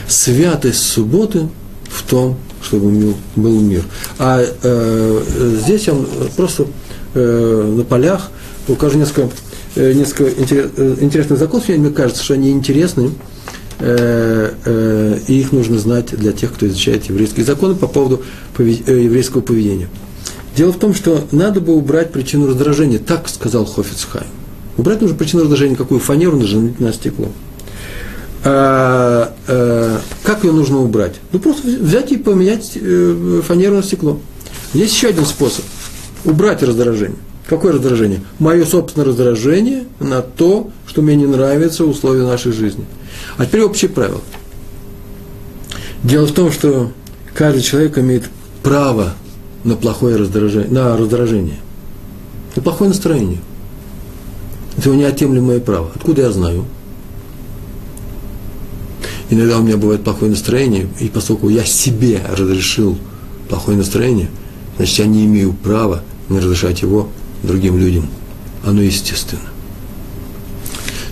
[0.08, 1.48] Святость субботы
[1.88, 3.84] в том, чтобы был мир.
[4.18, 5.22] А э,
[5.62, 6.66] здесь он просто
[7.14, 8.30] э, на полях
[8.66, 9.30] укажу несколько,
[9.76, 10.28] э, несколько
[11.02, 13.12] интересных законов, мне кажется, что они интересны,
[13.80, 18.22] Э, э, и их нужно знать для тех, кто изучает еврейские законы по поводу
[18.58, 19.88] э, еврейского поведения.
[20.56, 24.26] Дело в том, что надо бы убрать причину раздражения, так сказал Хофицхайм.
[24.76, 27.28] Убрать нужно причину раздражения, какую фанеру нажимать на стекло.
[28.44, 30.00] А, а,
[30.38, 31.16] как ее нужно убрать?
[31.32, 32.78] Ну, просто взять и поменять
[33.44, 34.18] фанеру на стекло.
[34.72, 35.64] Есть еще один способ.
[36.24, 37.18] Убрать раздражение.
[37.48, 38.20] Какое раздражение?
[38.38, 42.84] Мое собственное раздражение на то, что мне не нравятся условия нашей жизни–
[43.36, 44.20] а теперь общее правило.
[46.02, 46.92] Дело в том, что
[47.34, 48.24] каждый человек имеет
[48.62, 49.14] право
[49.64, 51.58] на плохое раздражение, на раздражение,
[52.56, 53.38] на плохое настроение.
[54.76, 55.90] Это его неотъемлемое право.
[55.94, 56.64] Откуда я знаю?
[59.30, 62.98] Иногда у меня бывает плохое настроение, и поскольку я себе разрешил
[63.48, 64.30] плохое настроение,
[64.76, 67.08] значит, я не имею права не разрешать его
[67.42, 68.08] другим людям.
[68.64, 69.48] Оно естественно.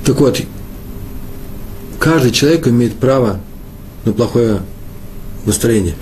[0.04, 0.40] Так вот,
[1.98, 3.40] каждый человек имеет право
[4.04, 4.62] на плохое
[5.44, 5.94] настроение.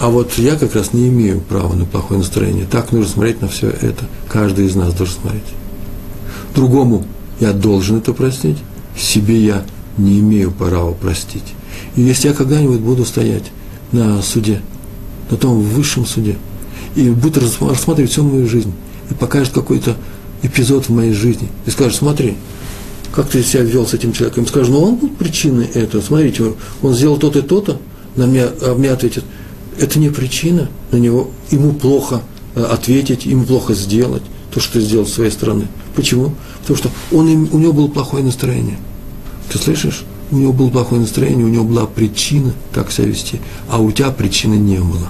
[0.00, 2.66] А вот я как раз не имею права на плохое настроение.
[2.70, 4.06] Так нужно смотреть на все это.
[4.28, 5.42] Каждый из нас должен смотреть.
[6.54, 7.04] Другому
[7.40, 8.58] я должен это простить,
[8.96, 9.64] себе я
[9.96, 11.54] не имею права простить.
[11.98, 13.42] И если я когда-нибудь буду стоять
[13.90, 14.62] на суде,
[15.32, 16.36] на том высшем суде,
[16.94, 18.72] и буду рассматривать всю мою жизнь,
[19.10, 19.96] и покажет какой-то
[20.42, 22.36] эпизод в моей жизни, и скажет, смотри,
[23.12, 26.94] как ты себя вел с этим человеком, скажешь, ну он был причиной этого, смотрите, он
[26.94, 27.80] сделал то-то и то-то,
[28.14, 29.24] на меня, а мне ответит,
[29.80, 32.22] это не причина, на него, ему плохо
[32.54, 34.22] э, ответить, ему плохо сделать
[34.54, 35.66] то, что ты сделал с своей стороны.
[35.96, 36.32] Почему?
[36.60, 38.78] Потому что он, у него было плохое настроение.
[39.50, 40.04] Ты слышишь?
[40.30, 44.10] У него было плохое настроение, у него была причина так себя вести, а у тебя
[44.10, 45.08] причины не было.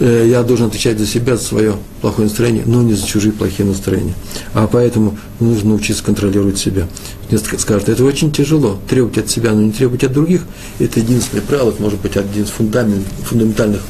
[0.00, 3.68] Э, я должен отвечать за себя, за свое плохое настроение, но не за чужие плохие
[3.68, 4.14] настроения.
[4.54, 6.88] А поэтому нужно научиться контролировать себя.
[7.28, 10.42] Мне скажут, это очень тяжело, требовать от себя, но не требовать от других.
[10.78, 13.82] Это единственное правило, это может быть один из фундамент, фундаментальных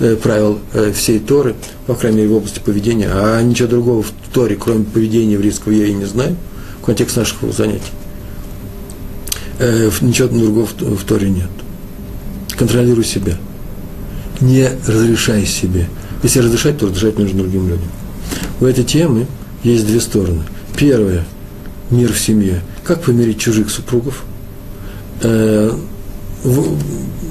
[0.00, 4.12] э, правил э, всей Торы, по крайней мере, в области поведения, а ничего другого в
[4.32, 6.36] Торе, кроме поведения еврейского, я и не знаю,
[6.82, 7.90] в контексте наших занятий.
[10.00, 11.50] Ничего другого в Торе нет.
[12.56, 13.36] Контролируй себя–
[14.40, 15.88] не разрешай себе.
[16.22, 17.88] Если разрешать, то разрешать нужно другим людям.
[18.60, 19.26] У этой темы
[19.62, 20.42] есть две стороны.
[20.76, 21.24] Первое–
[21.90, 22.62] мир в семье.
[22.84, 24.24] Как помирить чужих супругов?
[25.22, 25.72] Э,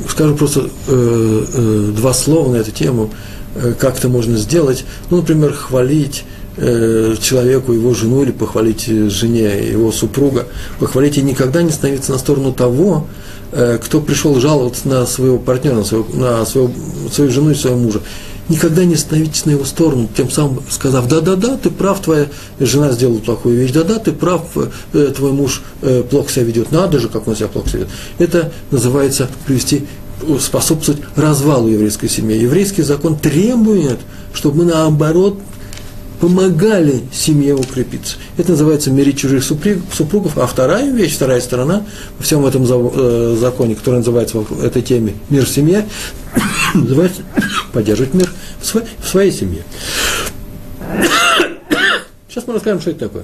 [0.10, 3.12] скажу просто э, э, два слова на эту тему,
[3.80, 4.86] как это можно сделать.
[5.12, 6.24] Ну, например, хвалить
[6.56, 10.46] человеку его жену или похвалить жене его супруга,
[10.80, 13.08] похвалить и никогда не становиться на сторону того,
[13.56, 16.72] Э, кто пришел жаловаться на своего партнера, на, своего, на своего,
[17.12, 18.02] свою жену и своего мужа,
[18.50, 23.20] никогда не становитесь на его сторону, тем самым сказав, да-да-да, ты прав, твоя жена сделала
[23.20, 24.42] плохую вещь, да-да, ты прав,
[24.94, 27.94] э, твой муж э, плохо себя ведет, надо же, как он себя плохо себя ведет.
[28.18, 29.86] Это называется привести
[30.40, 32.36] способствовать развалу еврейской семьи.
[32.36, 34.00] Еврейский закон требует,
[34.34, 35.38] чтобы мы наоборот
[36.24, 38.16] помогали семье укрепиться.
[38.38, 40.38] Это называется мирить чужих супругов.
[40.38, 41.84] А вторая вещь, вторая сторона
[42.18, 45.86] во всем этом э, законе, который называется в этой теме «Мир в семье»,
[46.74, 47.24] называется
[47.74, 48.32] «Поддерживать мир
[48.62, 49.64] в своей, в своей семье».
[52.30, 53.24] Сейчас мы расскажем, что это такое.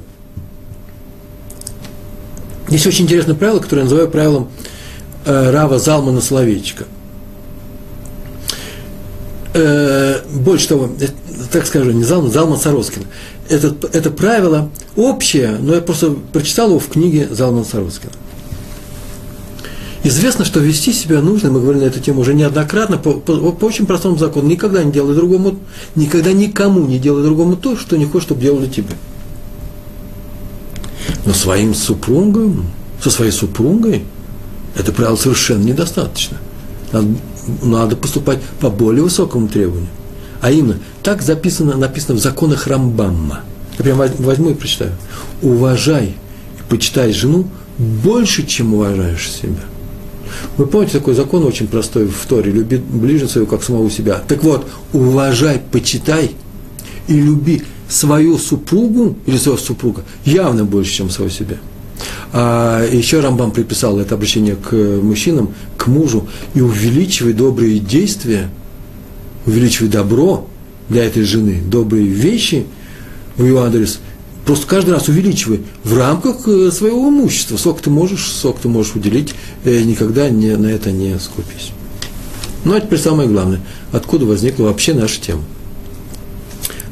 [2.67, 4.49] Есть очень интересное правило, которое я называю правилом
[5.23, 6.83] э, Рава Залмана Соловейчика.
[9.53, 10.89] Э, больше того,
[11.51, 13.03] так скажу, не Залман, Залман Сороскин.
[13.49, 18.11] Это, это правило общее, но я просто прочитал его в книге Залман Сороскина.
[20.03, 23.65] Известно, что вести себя нужно, мы говорили на эту тему уже неоднократно, по, по, по
[23.65, 24.47] очень простому закону.
[24.47, 25.57] Никогда не делай другому,
[25.95, 28.95] никогда никому не делай другому то, что не хочешь, чтобы делали тебе.
[31.25, 32.67] Но своим супругом,
[33.03, 34.03] со своей супругой,
[34.77, 36.37] это правило совершенно недостаточно.
[36.93, 37.07] Надо,
[37.61, 39.89] надо поступать по более высокому требованию.
[40.41, 43.41] А именно, так записано, написано в законах Рамбамма.
[43.77, 44.91] Я прямо возьму и прочитаю.
[45.41, 46.15] Уважай
[46.59, 47.47] и почитай жену
[47.77, 49.63] больше, чем уважаешь себя.
[50.57, 54.21] Вы помните такой закон очень простой в Торе, люби ближнего своего, как самого себя.
[54.27, 56.31] Так вот, уважай, почитай
[57.07, 61.57] и люби свою супругу или своего супруга явно больше, чем своего себя.
[62.31, 68.49] А еще Рамбам приписал это обращение к мужчинам, к мужу, и увеличивай добрые действия,
[69.49, 70.47] увеличивай добро
[70.87, 72.65] для этой жены, добрые вещи
[73.37, 73.99] в ее адрес,
[74.45, 77.57] просто каждый раз увеличивай в рамках э, своего имущества.
[77.57, 79.33] Сколько ты можешь, сколько ты можешь уделить,
[79.65, 81.71] э, никогда не, на это не скупись.
[82.63, 83.59] Ну, а теперь самое главное,
[83.91, 85.43] откуда возникла вообще наша тема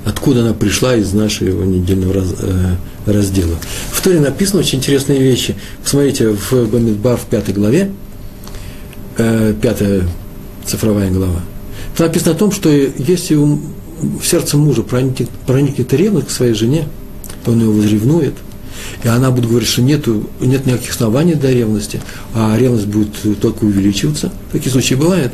[0.07, 3.55] откуда она пришла из нашего недельного раз, э, раздела.
[3.91, 5.55] В Торе написаны очень интересные вещи.
[5.83, 7.91] Посмотрите, в Бамидбар в пятой главе,
[9.17, 10.03] э, пятая
[10.65, 11.41] цифровая глава,
[11.97, 16.87] там написано о том, что если в сердце мужа проникнет, проникнет ревность к своей жене,
[17.43, 18.35] то он ее возревнует,
[19.03, 21.99] и она будет говорить, что нету, нет никаких оснований для ревности,
[22.35, 25.33] а ревность будет только увеличиваться, такие случаи бывают,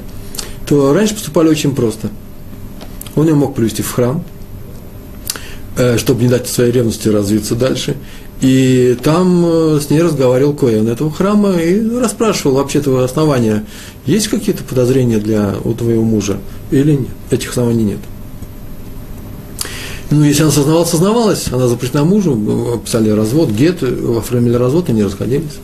[0.65, 2.09] то раньше поступали очень просто.
[3.15, 4.23] Он ее мог привести в храм,
[5.75, 7.95] Э, чтобы не дать своей ревности развиться дальше.
[8.43, 13.63] И там э, с ней разговаривал Коэн этого храма и расспрашивал вообще-то основания,
[14.05, 17.07] есть какие-то подозрения для у твоего мужа или нет?
[17.31, 17.99] Этих оснований нет.
[20.11, 25.03] Ну, если она сознавалась, сознавалась, она запрещена мужу, писали развод, гет, оформили развод, и не
[25.03, 25.59] расходились.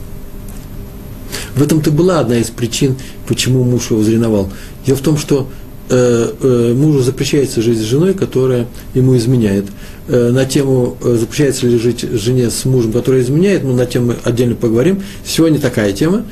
[1.55, 2.95] В этом-то была одна из причин,
[3.27, 4.49] почему муж его возреновал.
[4.85, 5.49] Дело в том, что
[5.89, 9.65] э, э, мужу запрещается жить с женой, которая ему изменяет.
[10.11, 14.15] Э, на тему, э, запрещается ли жить жене с мужем, который изменяет, но на тему
[14.23, 15.03] отдельно поговорим.
[15.23, 16.25] Сегодня такая тема,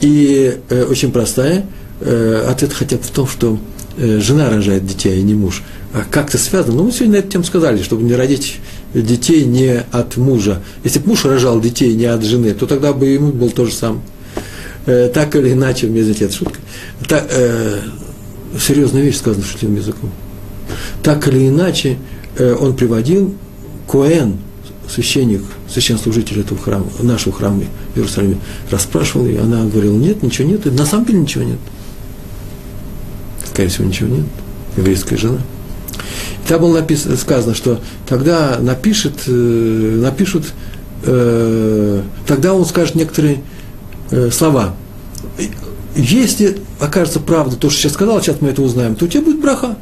[0.00, 1.66] и э, очень простая.
[2.00, 3.58] Ответ хотя бы в том, что
[3.98, 5.64] жена рожает детей, а не муж.
[5.92, 6.76] А как это связано?
[6.76, 8.58] Ну, мы сегодня на эту тему сказали, чтобы не родить
[8.94, 10.62] детей не от мужа.
[10.84, 13.72] Если бы муж рожал детей не от жены, то тогда бы ему был то же
[13.72, 14.00] самое.
[14.84, 16.60] Так или иначе, извините, это шутка.
[17.08, 17.80] Так, э,
[18.64, 20.12] серьезная вещь сказана шутливым языком.
[21.02, 21.98] Так или иначе,
[22.38, 23.34] он приводил
[23.88, 24.38] Коэн,
[24.88, 27.62] священник, священслужитель этого храма, нашего храма
[27.94, 28.38] в Иерусалиме,
[28.70, 31.58] расспрашивал ее, она говорила, нет, ничего нет, и на самом деле ничего нет.
[33.46, 34.26] Скорее всего, ничего нет.
[34.76, 35.38] Еврейская жена.
[36.44, 39.30] И там было написано, сказано, что тогда напишет, э,
[40.00, 40.52] напишут,
[41.04, 43.42] э, тогда он скажет некоторые
[44.10, 44.74] э, слова.
[45.96, 49.40] Если окажется правда то, что сейчас сказал, сейчас мы это узнаем, то у тебя будет
[49.40, 49.76] браха.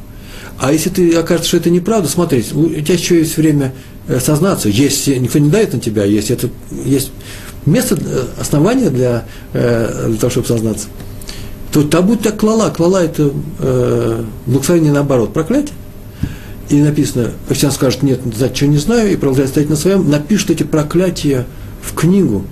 [0.59, 3.73] А если ты окажется, что это неправда, смотри, у тебя еще есть время
[4.07, 6.49] э, сознаться, есть, никто не дает на тебя, есть, это,
[6.83, 7.11] есть
[7.67, 10.87] место, э, основание для, э, для того, чтобы сознаться,
[11.71, 12.69] то там будет так клала.
[12.69, 15.75] Клала– это э, благословение наоборот, проклятие.
[16.69, 20.49] И написано, он скажет, нет, значит, что не знаю, и продолжает стоять на своем, напишет
[20.49, 21.45] эти проклятия
[21.81, 22.45] в книгу.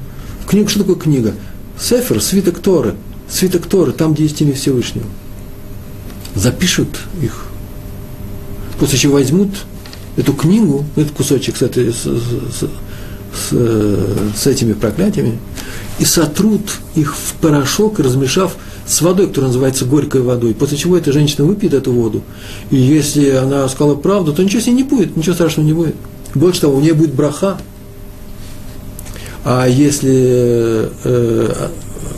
[0.45, 1.33] В книгу, что такое книга?
[1.79, 2.95] Сефер, свиток Торы.
[3.29, 5.05] Свиток Торы, там, где есть имя Всевышнего.
[6.35, 7.44] Запишут их
[8.79, 9.49] после чего возьмут
[10.17, 12.63] эту книгу, этот кусочек с, этой, с, с,
[13.33, 15.39] с, с этими проклятиями,
[15.99, 16.61] и сотрут
[16.95, 21.73] их в порошок, размешав с водой, которая называется горькой водой, после чего эта женщина выпьет
[21.73, 22.21] эту воду,
[22.69, 25.95] и если она сказала правду, то ничего с ней не будет, ничего страшного не будет.
[26.35, 27.57] Больше того, у нее будет браха.
[29.45, 31.69] А если э,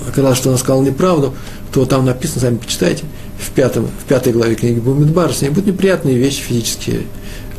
[0.10, 1.36] оказалось, что она сказала неправду,
[1.72, 3.04] то там написано, сами почитайте,
[3.40, 7.02] в, пятом, в пятой главе книги Бумидбар, с ней будут неприятные вещи физические,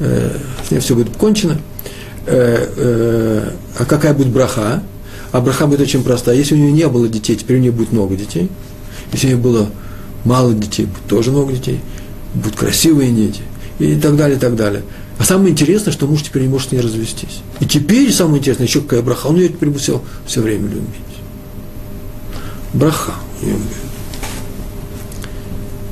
[0.00, 0.36] э,
[0.66, 1.58] с ней все будет кончено.
[2.26, 4.82] Э, э, а какая будет браха?
[5.32, 6.36] А браха будет очень простая.
[6.36, 8.48] Если у нее не было детей, теперь у нее будет много детей.
[9.12, 9.70] Если у нее было
[10.24, 11.80] мало детей, будет тоже много детей.
[12.34, 13.42] Будут красивые дети.
[13.78, 14.82] И так далее, и так далее.
[15.18, 17.40] А самое интересное, что муж теперь не может с ней развестись.
[17.60, 20.82] И теперь самое интересное, еще какая браха, он ее теперь будет все, все время любить.
[22.72, 23.14] Браха.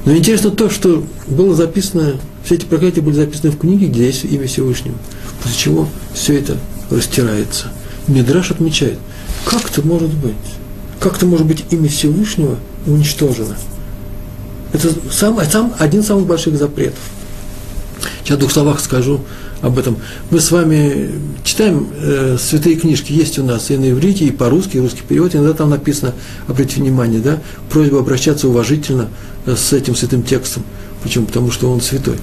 [0.07, 2.15] Но интересно то, что было записано,
[2.45, 4.95] все эти проклятия были записаны в книге, где есть имя Всевышнего.
[5.43, 6.57] После чего все это
[6.91, 7.73] растирается.
[8.07, 8.99] Мидраш отмечает,
[9.45, 10.35] как это может быть?
[11.01, 13.57] Как это может быть имя Всевышнего уничтожено?
[14.73, 17.01] Это сам, сам, один из самых больших запретов.
[18.27, 19.21] Сейчас в двух словах скажу
[19.63, 19.99] об этом.
[20.31, 21.13] Мы с вами
[21.45, 25.37] читаем э, святые книжки, есть у нас и на иврите, и по-русски, и русский перевод,
[25.37, 26.13] иногда там написано,
[26.49, 27.39] обратите внимание, да,
[27.71, 29.11] просьба обращаться уважительно
[29.47, 30.65] э, с этим святым текстом.
[31.05, 31.27] Почему?
[31.27, 32.17] Потому что он святой.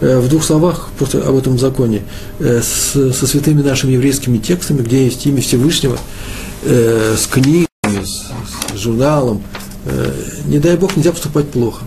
[0.00, 2.02] Э, в двух словах просто об этом законе.
[2.38, 5.98] Э, с, со святыми нашими еврейскими текстами, где есть имя Всевышнего,
[6.62, 7.66] э, с книгами,
[8.04, 9.42] с, с журналом,
[9.86, 10.12] э,
[10.46, 11.84] не дай Бог, нельзя поступать плохо.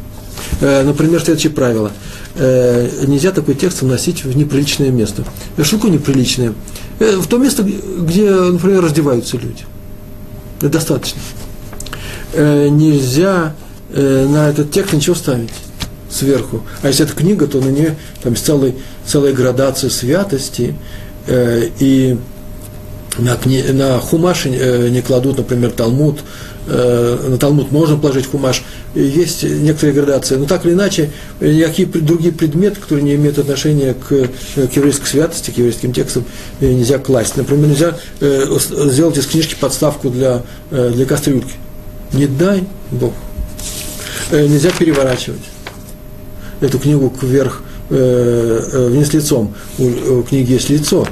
[0.59, 1.93] Э, например, следующее правило–
[2.35, 5.23] э, нельзя такой текст вносить в неприличное место.
[5.57, 6.53] Э, такое неприличное?
[6.99, 9.63] Э, в то место, где, например, раздеваются люди.
[10.59, 11.19] Это достаточно.
[12.33, 13.55] Э, нельзя
[13.91, 15.51] э, на этот текст ничего ставить
[16.09, 16.63] сверху.
[16.81, 18.73] А если это книга, то на нее там есть целая,
[19.05, 20.75] целая градация святости,
[21.27, 22.17] э, и
[23.17, 26.19] на, кни, на хумаш э, не кладут, например, Талмуд,
[26.67, 28.63] э, на Талмуд можно положить хумаш,
[28.95, 34.08] есть некоторые градации, но так или иначе, никакие другие предметы, которые не имеют отношения к,
[34.08, 36.25] к еврейской святости, к еврейским текстам,
[36.60, 37.38] э, нельзя класть.
[37.38, 41.53] Например, нельзя сделать из книжки подставку для, для кастрюльки.
[42.13, 43.13] Не дай Бог.
[44.31, 45.41] Нельзя переворачивать
[46.62, 49.53] эту книгу кверх вниз лицом.
[49.77, 51.05] У, книги есть лицо.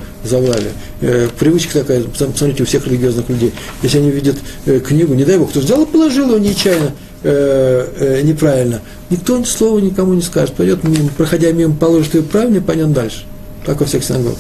[1.02, 3.54] Э, привычка такая, посмотрите, у всех религиозных людей.
[3.82, 7.88] Если они видят э, книгу, не дай Бог, кто взял и положил ее нечаянно, э,
[8.00, 12.58] э, неправильно, никто ни слова никому не скажет, пойдет мимо, проходя мимо, положит ее правильно
[12.58, 13.26] и пойдет дальше.
[13.66, 14.38] Так во всех синагогах.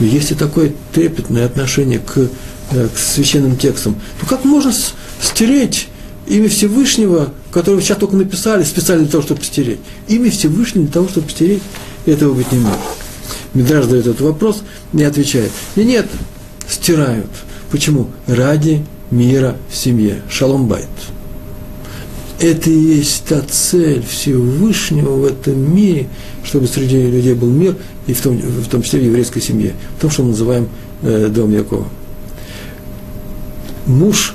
[0.00, 3.96] Но есть и такое трепетное отношение к, э, к священным текстам.
[4.20, 4.72] Ну как можно
[5.22, 5.88] стереть
[6.26, 9.80] имя Всевышнего, которое сейчас только написали, специально для того, чтобы стереть?
[10.08, 11.62] Имя Всевышнего для того, чтобы стереть,
[12.06, 12.78] этого быть не может.
[13.54, 15.50] Мидраж задает этот вопрос и отвечает.
[15.76, 16.06] И нет,
[16.68, 17.30] стирают.
[17.70, 18.08] Почему?
[18.26, 20.22] Ради мира в семье.
[20.30, 20.88] Шалом байт.
[22.40, 26.06] Это и есть та цель Всевышнего в этом мире,
[26.44, 30.00] чтобы среди людей был мир, и в том, в том числе в еврейской семье, в
[30.00, 30.68] том, что мы называем
[31.02, 31.88] э, дом Якова.
[33.86, 34.34] Муж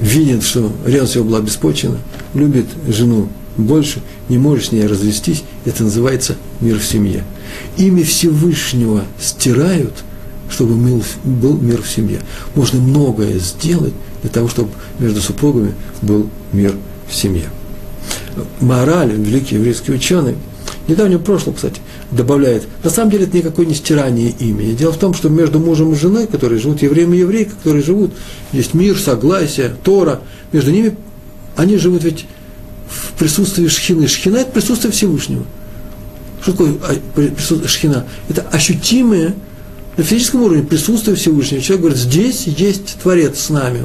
[0.00, 1.98] видит, что ревность его была беспочвена,
[2.32, 3.28] любит жену
[3.58, 7.24] больше, не может с ней развестись, это называется мир в семье.
[7.76, 9.94] Имя Всевышнего стирают,
[10.48, 10.74] чтобы
[11.24, 12.20] был мир в семье.
[12.54, 13.94] Можно многое сделать
[14.26, 16.74] для того, чтобы между супругами был мир
[17.08, 17.48] в семье.
[18.60, 20.34] Мораль, великий еврейский ученый,
[20.84, 24.72] в недавнем прошлом, кстати, добавляет, на самом деле это никакое не стирание имени.
[24.72, 28.14] Дело в том, что между мужем и женой, которые живут, евреем и еврейкой, которые живут,
[28.50, 30.96] есть мир, согласие, Тора, между ними
[31.54, 32.26] они живут ведь
[32.88, 34.08] в присутствии шхины.
[34.08, 35.44] Шхина– это присутствие Всевышнего.
[36.42, 38.06] Что такое а, шхина?
[38.28, 39.34] Это ощутимое
[39.96, 41.62] на физическом уровне присутствие Всевышнего.
[41.62, 43.80] Человек говорит, здесь есть Творец с нами.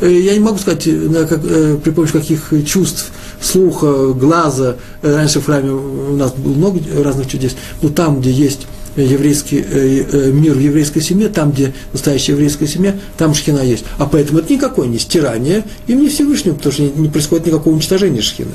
[0.00, 3.10] Э, я не могу сказать, э, на как, э, при помощи каких чувств,
[3.40, 4.76] слуха, глаза.
[5.02, 7.56] Раньше в храме у нас было много разных чудес.
[7.82, 9.64] Но там, где есть еврейский
[10.32, 13.84] мир в еврейской семье, там, где настоящая еврейская семья, там шхина есть.
[13.98, 18.20] А поэтому это никакое не стирание им не Всевышнего, потому что не происходит никакого уничтожения
[18.20, 18.50] шхины.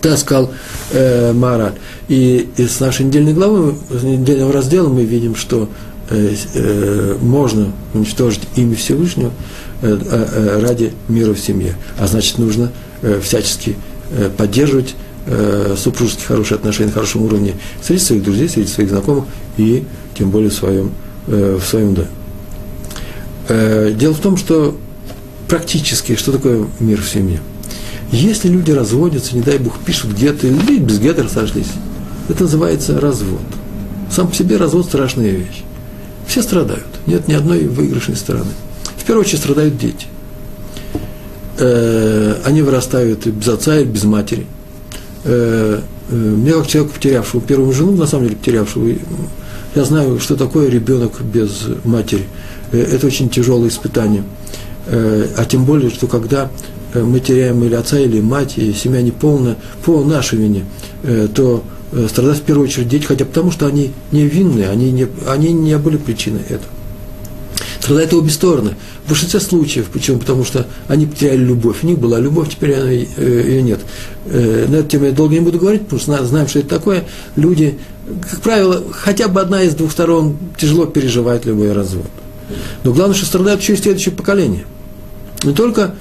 [0.00, 0.50] Так сказал
[0.92, 1.74] э, Мараль.
[2.08, 5.68] И из нашей недельной главы, из недельного раздела мы видим, что
[6.10, 9.32] э, э, можно уничтожить имя Всевышнего
[9.82, 11.74] э, э, ради мира в семье.
[11.98, 12.70] А значит, нужно
[13.02, 13.76] э, всячески
[14.10, 14.94] э, поддерживать
[15.26, 19.24] э, супружеские хорошие отношения на хорошем уровне среди своих друзей, среди своих знакомых
[19.56, 19.84] и
[20.16, 20.92] тем более в своем,
[21.26, 22.08] э, в своем доме.
[23.48, 24.76] Э, дело в том, что
[25.48, 27.40] практически, что такое мир в семье?
[28.12, 31.70] Если люди разводятся, не дай бог, пишут геты, или без гетто разошлись,
[32.28, 33.40] это называется развод.
[34.10, 35.64] Сам по себе развод– страшная вещь.
[36.26, 36.86] Все страдают.
[37.06, 38.50] Нет ни одной выигрышной стороны.
[38.96, 40.06] В первую очередь страдают дети.
[41.58, 44.46] Э, они вырастают без отца и без матери.
[45.24, 48.92] Э, э, мне, как человеку, потерявшего первую жену, на самом деле потерявшего,
[49.74, 52.26] я знаю, что такое ребенок без матери.
[52.72, 54.24] Это очень тяжелое испытание.
[54.88, 56.50] А тем более, что когда
[56.94, 60.64] мы теряем или отца, или мать, и семья неполная по нашей вине,
[61.34, 61.62] то
[61.92, 65.78] Э, страдают в первую очередь дети, хотя потому что они невинные, они не, они не
[65.78, 66.72] были причиной этого.
[67.80, 68.76] Страдают обе стороны.
[69.04, 69.86] В большинстве случаев.
[69.92, 70.18] Почему?
[70.18, 71.84] Потому что они потеряли любовь.
[71.84, 73.80] У них была любовь, теперь она, э, ее нет.
[74.26, 77.04] Э, на эту тему я долго не буду говорить, потому что знаем, что это такое.
[77.36, 77.78] Люди,
[78.28, 82.06] как правило, хотя бы одна из двух сторон тяжело переживает любой развод.
[82.82, 84.64] Но главное, что страдают еще и следующее поколение.
[85.44, 85.94] Не только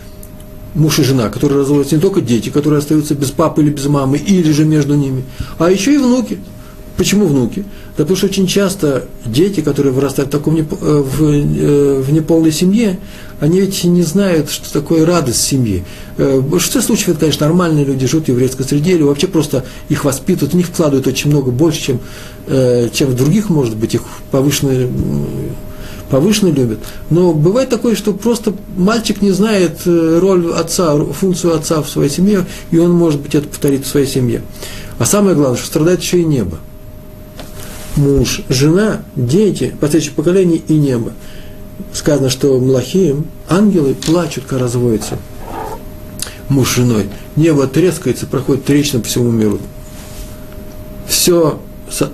[0.75, 4.17] муж и жена, которые разводятся, не только дети, которые остаются без папы или без мамы,
[4.17, 5.23] или же между ними,
[5.57, 6.37] а еще и внуки–
[6.97, 7.65] Почему внуки?
[7.97, 12.53] Да потому что очень часто дети, которые вырастают в, таком, э, в, э, в неполной
[12.53, 12.99] семье,
[13.41, 15.83] они ведь не знают, что такое радость семьи.
[16.17, 19.65] Э, в большинстве случаев это, конечно, нормальные люди, живут в еврейской среде, или вообще просто
[19.89, 21.99] их воспитывают, в них вкладывают очень много больше, чем,
[22.93, 24.89] чем в других, может быть, их повышенно,
[26.09, 26.79] повышенно любят.
[27.09, 32.45] Но бывает такое, что просто мальчик не знает роль отца, функцию отца в своей семье,
[32.71, 34.41] и он, может быть, это повторит в своей семье.
[34.99, 36.59] А самое главное, что страдает еще и небо
[37.97, 41.13] муж, жена, дети, последующее поколение и небо.
[41.93, 45.17] Сказано, что Млахим, ангелы плачут, когда разводятся
[46.49, 47.09] муж с женой.
[47.35, 49.59] Небо трескается, проходит трещина по всему миру.
[51.07, 52.09] Все, все,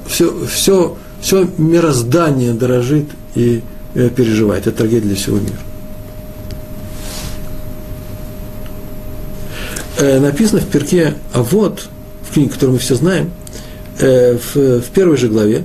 [0.47, 3.61] все, все мироздание дорожит и э,
[3.93, 4.67] переживает.
[4.67, 5.57] Это трагедия для всего мира.
[10.01, 11.87] Э, написано в перке «А вот»,
[12.27, 13.29] в книге, которую мы все знаем,
[13.99, 15.63] э, в, первой же главе,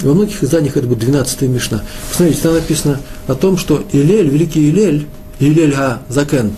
[0.00, 1.82] во многих изданиях это будет 12 Мишна.
[2.08, 5.06] Посмотрите, там написано о том, что Илель, великий Илель,
[5.38, 6.52] Илель Га Закен,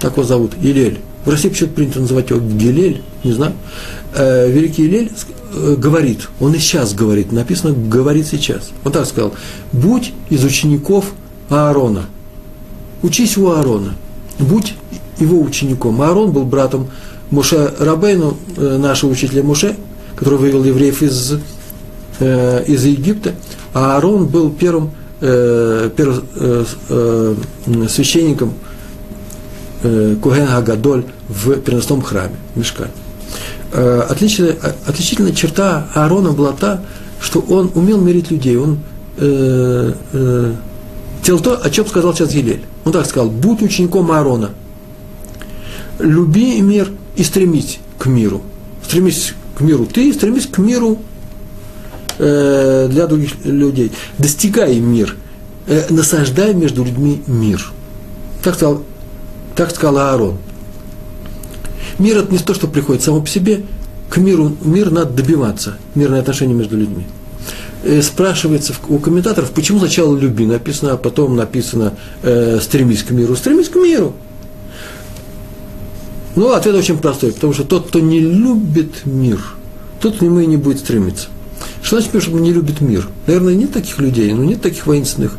[0.00, 0.98] так его зовут, Илель.
[1.24, 3.54] В России почему-то принято называть его Гилель, не знаю.
[4.14, 5.12] Э, великий Илель
[5.54, 8.70] говорит, он и сейчас говорит, написано «говорит сейчас».
[8.84, 9.34] Он так сказал,
[9.72, 11.12] «Будь из учеников
[11.48, 12.06] Аарона,
[13.02, 13.94] учись у Аарона,
[14.38, 14.74] будь
[15.18, 16.02] его учеником».
[16.02, 16.88] Аарон был братом
[17.30, 19.76] Муше Рабейну, э, нашего учителя Муше,
[20.16, 21.34] который вывел евреев из,
[22.20, 23.34] э, из Египта,
[23.72, 24.90] а Аарон был первым,
[25.20, 27.34] э, первым э, э,
[27.88, 28.54] священником
[29.82, 32.92] э, Куген Агадоль в переносном храме, в Мешкане.
[33.76, 34.56] Э, отличительная,
[34.86, 36.80] отличительная черта Аарона была та,
[37.20, 38.78] что он умел мирить людей, он
[39.16, 40.52] э, э,
[41.24, 42.62] то, о чем сказал сейчас Елель.
[42.84, 44.50] Он так сказал, будь учеником Аарона,
[45.98, 48.42] люби мир и стремись к миру.
[48.86, 51.00] Стремись к миру ты, стремись к миру
[52.18, 53.90] э, для других людей.
[54.18, 55.16] Достигай мир,
[55.66, 57.72] э, насаждай между людьми мир.
[58.44, 58.84] Так сказал,
[59.56, 60.38] так сказал Аарон.
[61.98, 63.62] Мир это не то, что приходит само по себе,
[64.08, 67.06] к миру, мир надо добиваться, мирные отношения между людьми.
[67.82, 73.36] Э, спрашивается у комментаторов, почему сначала люби написано, а потом написано э, стремись к миру.
[73.36, 74.14] Стремись к миру.
[76.36, 79.40] Ну, ответ очень простой, потому что тот, кто не любит мир,
[80.00, 81.28] тот к нему и не будет стремиться.
[81.82, 83.06] Что значит, что не любит мир?
[83.26, 85.36] Наверное, нет таких людей, ну, нет таких воинственных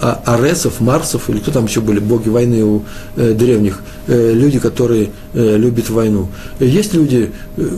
[0.00, 2.82] а, аресов, марсов, или кто там еще были, боги войны у
[3.16, 6.28] э, древних, э, люди, которые э, любят войну.
[6.60, 7.68] Есть люди э,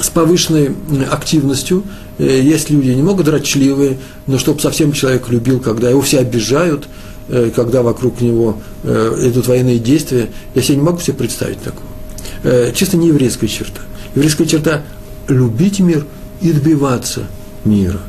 [0.00, 0.74] с повышенной
[1.10, 1.84] активностью,
[2.18, 6.88] э, есть люди немного дрочливые, но чтобы совсем человек любил, когда его все обижают,
[7.28, 11.86] Э, когда вокруг него э, идут военные действия, я себе не могу себе представить такого.
[12.42, 13.80] Э, чисто не еврейская черта.
[14.14, 14.82] Еврейская черта–
[15.28, 16.06] любить мир
[16.40, 17.24] и добиваться
[17.64, 18.00] мира.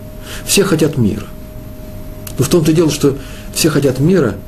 [0.46, 1.26] Все хотят мира.
[2.40, 3.16] Но в том-то дело, что
[3.54, 4.36] все хотят мира–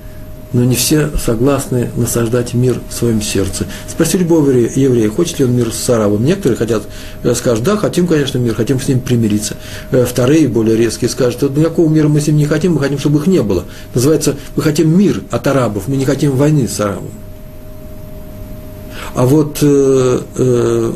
[0.54, 3.66] но не все согласны насаждать мир в своем сердце.
[3.88, 6.26] Спроси любого еврея, хочет ли он мир с арабом.
[6.26, 6.84] Некоторые хотят,
[7.24, 9.56] э, скажут, да, хотим, конечно, мир, хотим с ним примириться.
[9.92, 13.20] Э, вторые, более резкие, скажут, никакого мира мы с ним не хотим, мы хотим, чтобы
[13.20, 13.64] их не было.
[13.94, 17.12] Называется, мы хотим мир от арабов, мы не хотим войны с арабом.
[19.14, 20.94] А вот э, э,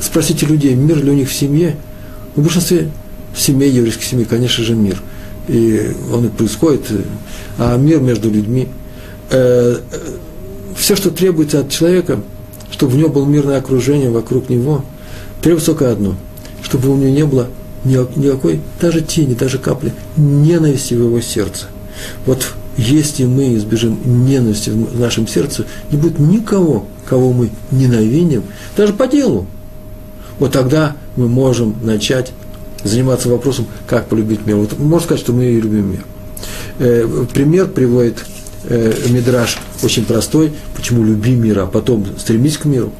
[0.00, 1.76] спросите людей, мир ли у них в семье?
[2.36, 2.90] В большинстве
[3.36, 5.02] семей, еврейских семей, конечно же, мир–
[5.48, 6.90] и он и происходит,
[7.58, 8.68] а мир между людьми.
[9.30, 9.98] Э, э,
[10.76, 12.20] все, что требуется от человека,
[12.70, 14.84] чтобы в нем было мирное окружение вокруг него,
[15.40, 16.16] требуется только одно,
[16.62, 17.48] чтобы у него не было
[17.84, 21.66] никакой, даже тени, даже капли ненависти в его сердце.
[22.26, 28.42] Вот если мы избежим ненависти в нашем сердце, не будет никого, кого мы ненавидим,
[28.76, 29.46] даже по делу.
[30.38, 32.32] Вот тогда мы можем начать
[32.86, 34.56] заниматься вопросом, как полюбить мир.
[34.56, 36.04] Вот можно сказать, что мы и любим мир.
[36.78, 38.24] Э, пример приводит
[38.64, 42.92] э, Мидраш очень простой, почему люби мир, а потом стремись к миру.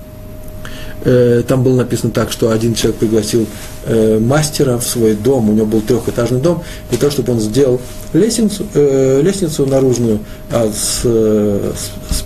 [1.04, 3.46] Э, там было написано так, что один человек пригласил
[3.84, 7.80] э, мастера в свой дом, у него был трехэтажный дом, для того, чтобы он сделал
[8.12, 10.20] лестницу, э, лестницу наружную
[10.50, 11.72] а с, э,
[12.10, 12.22] с, с,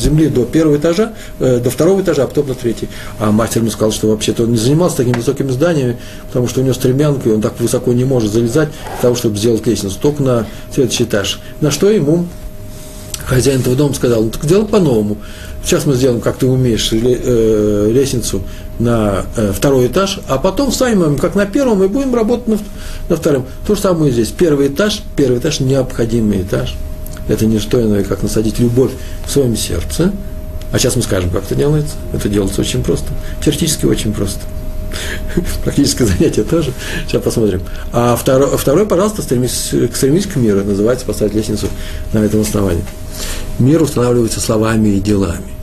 [0.00, 2.90] земли до первого этажа, э, до второго этажа, а потом до третьего.
[3.18, 6.64] А мастер ему сказал, что вообще-то он не занимался такими высокими зданиями, потому что у
[6.64, 10.22] него стремянка, и он так высоко не может залезать для того, чтобы сделать лестницу, только
[10.22, 11.40] на следующий этаж.
[11.60, 12.26] На что ему
[13.26, 15.18] хозяин этого дома сказал, ну так делай по-новому.
[15.64, 18.42] Сейчас мы сделаем, как ты умеешь, э, лестницу
[18.78, 22.58] на э, второй этаж, а потом встанем, как на первом, и будем работать на,
[23.08, 23.46] на втором.
[23.66, 24.28] То же самое здесь.
[24.28, 26.74] Первый этаж, первый этаж– необходимый этаж.
[27.28, 28.92] Это не что иное, как насадить любовь
[29.26, 30.12] в своем сердце.
[30.72, 31.94] А сейчас мы скажем, как это делается.
[32.12, 33.08] Это делается очень просто.
[33.42, 34.40] Теоретически очень просто.
[35.64, 36.72] Практическое занятие тоже.
[37.06, 37.62] Сейчас посмотрим.
[37.92, 40.64] А второй, второй пожалуйста, стремись, стремись к миру.
[40.64, 41.68] Называется поставить лестницу
[42.12, 42.84] на этом основании.
[43.58, 45.54] Мир устанавливается словами и делами.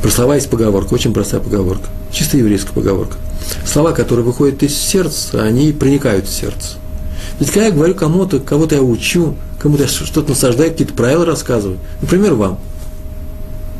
[0.00, 1.88] Про слова есть поговорка, очень простая поговорка.
[2.10, 3.16] Чисто еврейская поговорка.
[3.64, 6.76] Слова, которые выходят из сердца, они проникают в сердце.
[7.38, 11.78] Ведь когда я говорю кому-то, кого-то я учу, кому-то я что-то насаждаю, какие-то правила рассказываю,
[12.00, 12.58] например, вам,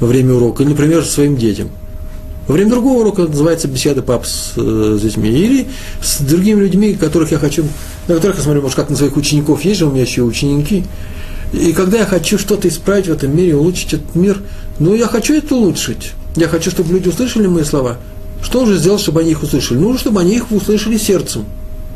[0.01, 1.71] во время урока, или, например, своим детям.
[2.49, 5.31] Во время другого урока называется беседа пап с, э, с детьми.
[5.31, 5.69] Или
[6.03, 7.65] с другими людьми, которых я хочу,
[8.09, 10.85] на которых я смотрю, может, как на своих учеников, есть же у меня еще ученики.
[11.53, 14.41] И когда я хочу что-то исправить в этом мире, улучшить этот мир,
[14.81, 16.13] ну, я хочу это улучшить.
[16.35, 17.99] Я хочу, чтобы люди услышали мои слова.
[18.43, 19.79] Что нужно сделать, чтобы они их услышали?
[19.79, 21.45] Нужно, чтобы они их услышали сердцем.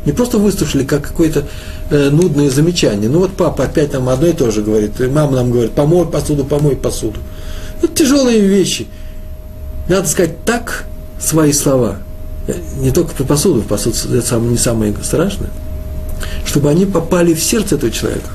[0.07, 1.43] Не просто выслушали как какое-то
[1.89, 3.09] э, нудное замечание.
[3.09, 5.01] Ну вот папа опять нам одно и то же говорит.
[5.01, 7.19] И мама нам говорит, помой посуду, помой посуду.
[7.83, 8.87] Это тяжелые вещи.
[9.89, 10.85] Надо сказать так
[11.19, 11.97] свои слова.
[12.47, 15.49] Э, не только про посуду, посуду это самое, не самое страшное.
[16.45, 18.29] Чтобы они попали в сердце этого человека.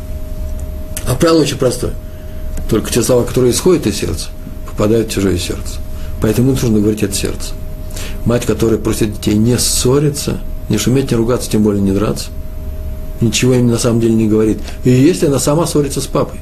[1.09, 1.95] А правило очень простое.
[2.68, 4.29] Только те слова, которые исходят из сердца,
[4.70, 5.77] попадают в чужое сердце.
[6.20, 7.55] Поэтому нужно говорить от сердца.
[8.27, 10.39] Мать, которая просит детей не ссориться,
[10.69, 12.31] не шуметь, не ругаться, тем более не драться,
[13.21, 14.59] ничего им на самом деле не говорит.
[14.85, 16.41] И если она сама ссорится с папой,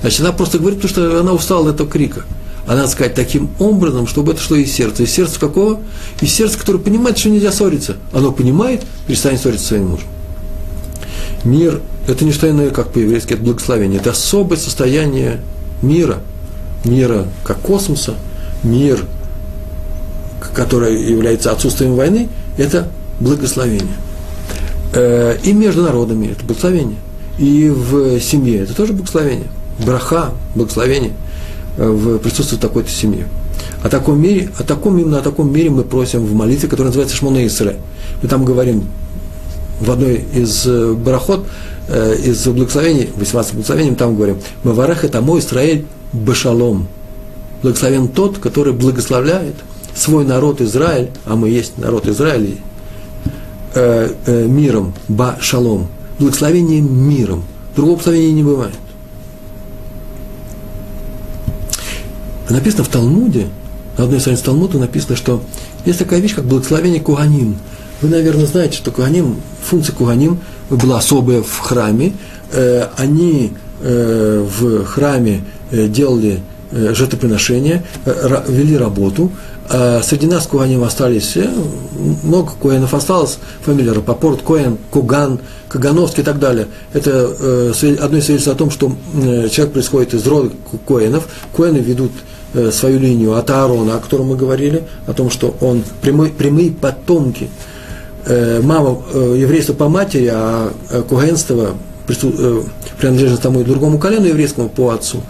[0.00, 2.24] значит, она просто говорит, потому что она устала от этого крика.
[2.66, 5.02] А надо сказать таким образом, чтобы это шло из сердца.
[5.02, 5.80] Из сердца какого?
[6.22, 7.96] Из сердца, которое понимает, что нельзя ссориться.
[8.12, 10.08] Оно понимает, перестанет ссориться со своим мужем.
[11.44, 14.00] Мир– это не что иное, как по-еврейски, это благословение.
[14.00, 15.40] Это особое состояние
[15.82, 16.20] мира.
[16.84, 18.14] Мира как космоса,
[18.62, 19.04] мир,
[20.54, 22.88] который является отсутствием войны, это
[23.20, 23.96] благословение.
[24.94, 26.96] Э, и между народами это благословение.
[27.38, 29.48] И в семье это тоже благословение.
[29.84, 31.12] Браха, благословение
[31.76, 33.26] э, в присутствии такой-то семьи.
[33.82, 37.16] О таком мире, о таком, именно о таком мире мы просим в молитве, которая называется
[37.16, 37.76] Шмона Исре.
[38.22, 38.86] Мы там говорим
[39.80, 41.46] в одной из э, барахот,
[41.86, 45.84] из благословений, 18 благословений, там говорим, Маварах это мой Израиль
[46.14, 46.88] Башалом.
[47.60, 49.54] Благословен тот, который благословляет
[49.94, 52.56] свой народ Израиль, а мы есть народ Израиля,
[53.74, 57.44] э, э, миром, ба шалом, благословением миром.
[57.74, 58.74] Другого благословения не бывает.
[62.48, 63.48] Написано в Талмуде,
[63.96, 65.42] на одной странице Талмуда написано, что
[65.84, 67.56] есть такая вещь, как благословение Куганим.
[68.00, 72.12] Вы, наверное, знаете, что Куганим, функция Куганим была особая в храме.
[72.52, 73.52] Э, они
[73.82, 76.40] э, в храме э, делали
[76.72, 79.30] э, жертвоприношения, э, вели работу,
[79.68, 81.50] среди нас Куаним остались, э,
[82.22, 86.66] много Коэнов осталось, фамилия Рапопорт, Коэн, Куган, Кагановский и так далее.
[86.92, 90.50] Это э, одно из свидетельств о том, что э, человек происходит из рода
[90.86, 91.28] Коэнов.
[91.56, 92.12] Коэны ведут
[92.52, 96.70] э, свою линию от Аарона, о котором мы говорили, о том, что он прямой, прямые
[96.70, 97.48] потомки.
[98.26, 101.74] Э, мама, э, еврейство по матери, а э, кугенство
[102.08, 102.62] э,
[102.98, 105.22] принадлежит тому и другому колену еврейскому по отцу.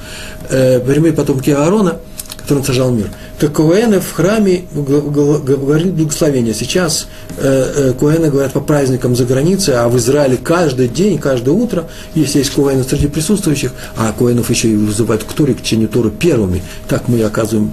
[0.50, 1.98] Э, прямые потомки Аарона–
[2.44, 3.10] который он сажал мир.
[3.38, 6.52] Так Коэны в храме говорили благословение.
[6.52, 11.52] Сейчас э, э, Коэны говорят по праздникам за границей, а в Израиле каждый день, каждое
[11.52, 15.88] утро, если есть Коэны среди присутствующих, а Коэнов еще и вызывают к Туре, к чтению
[15.88, 17.72] Торы первыми, так мы оказываем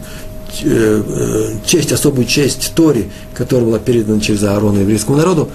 [0.64, 5.50] э, честь, особую честь Торе, которая была передана через Аарона еврейскому народу,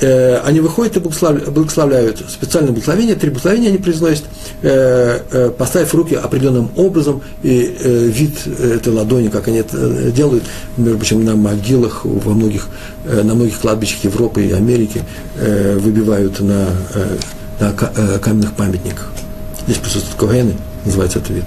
[0.00, 4.24] э, они выходят и благословляют, специальное благословение, три благословения они произносят,
[4.62, 10.44] э, э, поставив руки определенным образом, и э, вид этой ладони, как они это делают,
[10.76, 12.68] между прочим, на могилах, во многих,
[13.04, 15.02] э, на многих кладбищах Европы и Америки
[15.36, 17.16] э, выбивают на, э,
[17.60, 19.10] на э, каменных памятниках.
[19.66, 21.44] Здесь присутствуют коэны, называется этот вид.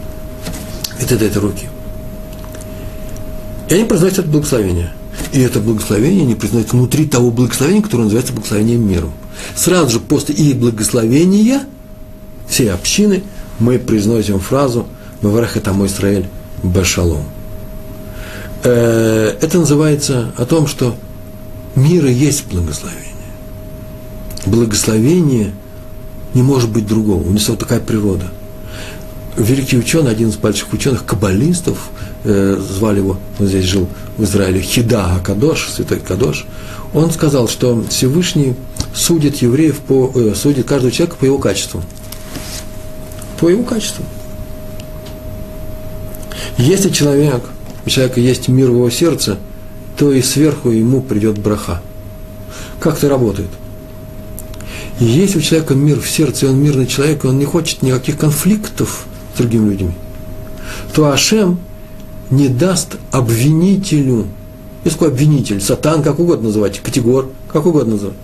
[0.99, 1.67] Вид это, это руки.
[3.69, 4.91] И они произносят это благословение.
[5.33, 9.11] И это благословение не признается внутри того благословения, которое называется благословением миром.
[9.55, 11.63] Сразу же после их благословения
[12.47, 13.23] всей общины
[13.59, 14.87] мы произносим фразу
[15.21, 16.27] «Маварах это мой Израиль
[16.63, 17.25] Башалом».
[18.63, 20.95] Э, это называется о том, что
[21.75, 23.03] мира есть благословение.
[24.45, 25.51] Благословение
[26.33, 28.25] не может быть другого, у него такая природа.
[29.37, 31.89] великий ученый, один из больших ученых, каббалистов,
[32.27, 36.45] э, звали его, он здесь жил в Израиле, Хида Акадош, святой Кадош,
[36.93, 38.55] он сказал, что Всевышний
[38.93, 41.81] судит евреев по, э, судит каждого человека по его качеству.
[43.39, 44.03] По его качеству.
[46.57, 47.43] Если человек,
[47.85, 49.37] у человека есть мир в его сердце,
[49.97, 51.81] то и сверху ему придет браха.
[52.79, 53.49] Как это работает?
[54.99, 58.17] Если у человека мир в сердце, и он мирный человек, и он не хочет никаких
[58.17, 59.05] конфликтов
[59.35, 59.91] с другими людьми,
[60.93, 61.59] то Ашем
[62.29, 64.27] не даст обвинителю,
[64.83, 68.17] есть обвинитель, сатан, как угодно называть, категор, как угодно называть.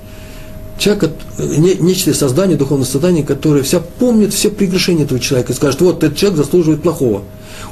[0.79, 5.81] Человек, не, нечто создание, духовное создание, которое вся помнит все прегрешения этого человека и скажет,
[5.81, 7.23] вот этот человек заслуживает плохого.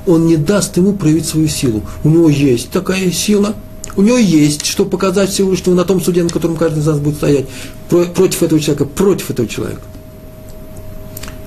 [0.06, 1.82] Он не даст ему проявить свою силу.
[2.04, 3.56] У него есть такая сила–
[3.96, 7.16] у него есть, что показать Всевышнему на том суде, на котором каждый из нас будет
[7.16, 7.46] стоять,
[7.90, 9.82] против этого человека, против этого человека.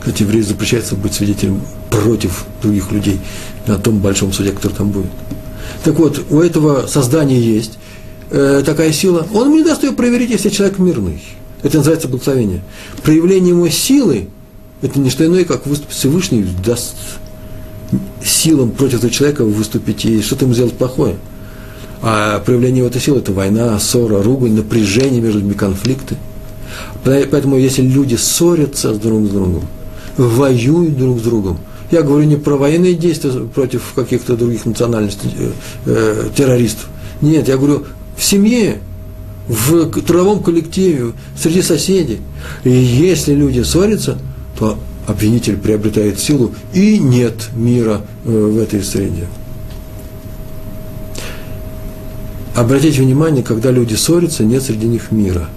[0.04, 3.20] Кстати, еврею запрещается быть свидетелем против других людей
[3.66, 5.10] на том большом суде, который там будет.
[5.82, 7.78] Так вот, у этого создания есть
[8.30, 9.26] э, такая сила.
[9.32, 11.22] Он ему не даст ее проверить, если человек мирный.
[11.62, 12.60] Это называется благословение.
[13.02, 14.28] Проявление его силы–
[14.82, 16.94] это не что иное, как выступить Всевышний, даст
[18.22, 21.16] силам против этого человека выступить и что-то ему сделать плохое–
[22.06, 26.16] а проявление этой силы– это война, ссора, ругань, напряжение между людьми, конфликты.
[27.02, 29.62] Поэтому если люди ссорятся друг с другом,
[30.16, 31.58] воюют друг с другом,
[31.90, 35.52] я говорю не про военные действия против каких-то других национальностей, э,
[35.86, 36.88] э, террористов.
[37.20, 37.84] Нет, я говорю
[38.16, 38.78] в семье,
[39.48, 42.20] в трудовом коллективе, среди соседей.
[42.64, 44.18] И если люди ссорятся,
[44.58, 49.26] то обвинитель приобретает силу, и нет мира э, в этой среде.
[52.56, 55.48] Обратите внимание, когда люди ссорятся, нет среди них мира.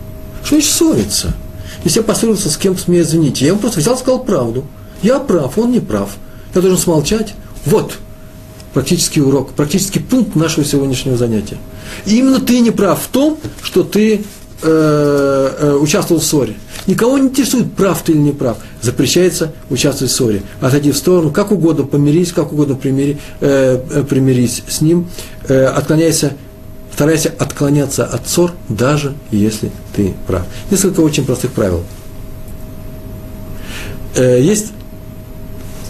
[0.44, 1.36] Что значит ссориться?
[1.84, 4.66] Если я поссорился с кем-то, мне извините, я ему просто взял и сказал правду.
[5.02, 6.12] Я прав, он не прав.
[6.56, 7.34] Я должен смолчать.
[7.66, 7.94] Вот
[8.78, 11.58] практический урок, практический пункт нашего сегодняшнего занятия.
[12.06, 14.24] И именно ты не прав в том, что ты
[14.62, 16.54] э, э, участвовал в ссоре.
[16.86, 18.58] Никого не интересует, прав ты или не прав.
[18.82, 20.44] Запрещается участвовать в ссоре.
[20.62, 25.08] Отойди в сторону, как угодно помирись, как угодно примири, э, э примирись с ним,
[25.48, 26.34] э, отклоняйся
[26.98, 30.48] Старайся отклоняться от ссор, даже если ты прав.
[30.72, 31.84] Несколько очень простых правил.
[34.16, 34.72] Э, есть,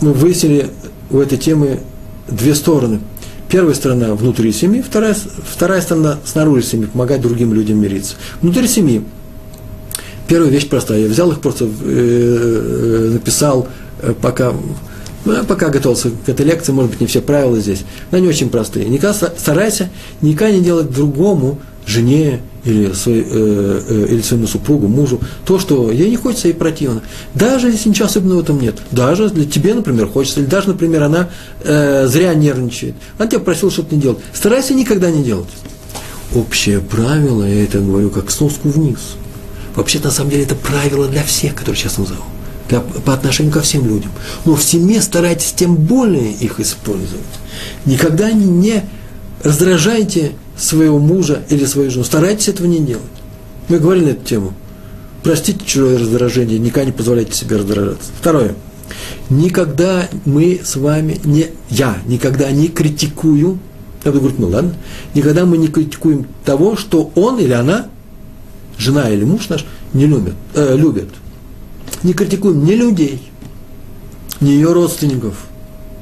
[0.01, 0.69] мы выяснили
[1.09, 1.79] у этой темы
[2.27, 2.99] две стороны.
[3.47, 5.15] Первая сторона внутри семьи, вторая,
[5.49, 8.15] вторая сторона снаружи семьи, помогать другим людям мириться.
[8.41, 9.01] Внутри семьи.
[10.27, 11.03] Первая вещь простая.
[11.03, 13.69] Я взял их просто, э, э написал,
[14.01, 14.53] э, пока
[15.33, 18.49] я пока готовился к этой лекции, может быть, не все правила здесь, но они очень
[18.49, 18.87] простые.
[18.87, 19.89] Никогда старайся
[20.21, 25.89] никогда не делать другому, жене или, свой, э, э, или своему супругу, мужу, то, что
[25.89, 27.01] ей не хочется, ей противно.
[27.33, 28.75] Даже если ничего особенного этом нет.
[28.91, 31.29] Даже для тебе, например, хочется, или даже, например, она
[31.63, 32.95] э, зря нервничает.
[33.17, 34.19] Она тебя просила что-то не делать.
[34.33, 35.47] Старайся никогда не делать.
[36.35, 39.15] Общее правило, я это говорю как сноску вниз.
[39.75, 42.23] Вообще, на самом деле, это правило для всех, которые сейчас назову
[42.69, 44.11] по отношению ко всем людям.
[44.45, 47.23] Но в семье старайтесь тем более их использовать.
[47.85, 48.83] Никогда не
[49.43, 52.03] раздражайте своего мужа или свою жену.
[52.03, 53.03] Старайтесь этого не делать.
[53.69, 54.53] Мы говорили на эту тему.
[55.23, 58.11] Простите чужое раздражение, никогда не позволяйте себе раздражаться.
[58.19, 58.55] Второе.
[59.29, 63.59] Никогда мы с вами не, я никогда не критикую,
[64.05, 64.73] я буду говорить, ну ладно,
[65.13, 67.87] никогда мы не критикуем того, что он или она,
[68.77, 71.09] жена или муж наш, не любят, э, любят
[72.03, 73.31] не критикуем ни людей,
[74.39, 75.35] ни ее родственников.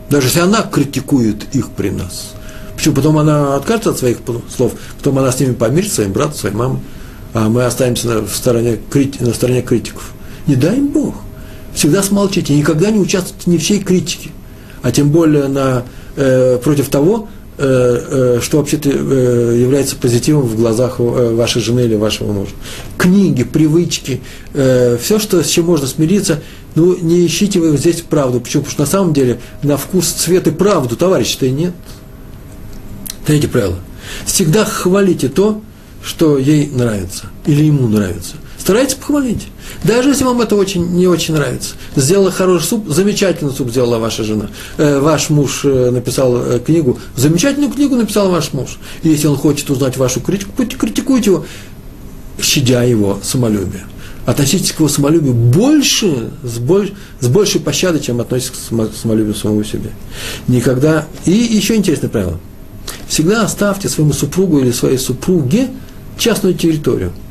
[0.10, 2.34] Даже если она критикует их при нас.
[2.76, 2.96] Почему?
[2.96, 4.18] Потом она откажется от своих
[4.56, 6.80] слов, потом она с ними помирится, своим братом, своей мамой,
[7.34, 8.80] а мы останемся на стороне,
[9.20, 10.14] на стороне критиков.
[10.48, 11.16] Не дай им Бог.
[11.74, 14.30] Всегда смолчите, никогда не участвуйте ни в чьей критике,
[14.82, 15.84] а тем более на,
[16.16, 17.28] э, против того,
[17.58, 22.52] что вообще-то э, является позитивом в глазах вашей жены или вашего мужа.
[22.98, 26.42] Книги, привычки, все, что, с чем можно смириться,
[26.76, 28.42] ну, не ищите вы здесь правду.
[28.42, 28.64] Почему?
[28.64, 31.74] Потому что на самом деле на вкус, цвет и правду товарища-то и нет.
[33.26, 33.78] Третье правило.
[34.26, 35.62] Всегда хвалите то,
[36.04, 38.36] что ей нравится или ему нравится.
[38.66, 39.44] Старайтесь похвалить.
[39.84, 41.76] Даже если вам это очень, не очень нравится.
[41.96, 44.50] Сделала хороший суп, замечательный суп сделала ваша жена.
[44.78, 48.80] Э, ваш муж э, написал э, книгу, замечательную книгу написал ваш муж.
[49.04, 51.46] И если он хочет узнать вашу критику, критикуйте его,
[52.42, 53.86] щадя его самолюбие.
[54.26, 56.90] Относитесь к его самолюбию больше, с, больш,
[57.20, 59.92] с большей пощадой, чем относитесь к самолюбию самого себе.
[60.48, 61.06] Никогда.
[61.26, 62.40] И еще интересное правило.
[63.08, 65.70] Всегда оставьте своему супругу или своей супруге
[66.18, 67.12] частную территорию–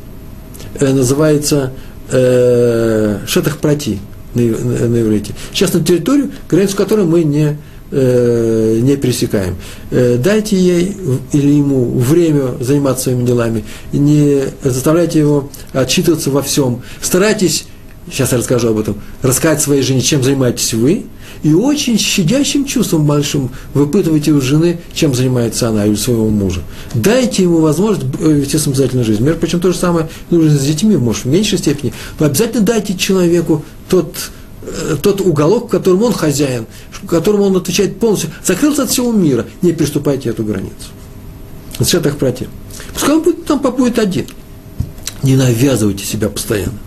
[0.81, 1.73] называется
[2.11, 3.99] э, шетах прати.
[4.35, 5.35] на, на, на иврите.
[5.53, 7.57] Сейчас на территорию, границу которой мы не,
[7.91, 9.57] э, не пересекаем.
[9.91, 10.97] Э, дайте ей
[11.33, 16.83] или ему время заниматься своими делами, не заставляйте его отчитываться во всем.
[17.01, 17.67] Старайтесь,
[18.11, 21.05] сейчас я расскажу об этом, рассказать своей жене, чем занимаетесь вы,
[21.45, 26.63] и очень щадящим чувством большим выпытывайте у жены, чем занимается она или у своего мужа.
[26.95, 29.23] Дайте ему возможность вести самостоятельную жизнь.
[29.23, 32.97] Между прочим, то же самое нужно с детьми, может, в меньшей степени, но обязательно дайте
[32.97, 34.17] человеку тот,
[34.63, 39.13] э, тот уголок, в котором он хозяин, в котором он отвечает полностью, закрылся от всего
[39.13, 40.73] мира, не приступайте эту границу.
[41.75, 42.49] Совершенно так против.
[42.95, 44.27] Пускай он будет, там побудет один.
[45.23, 46.79] Не навязывайте себя постоянно.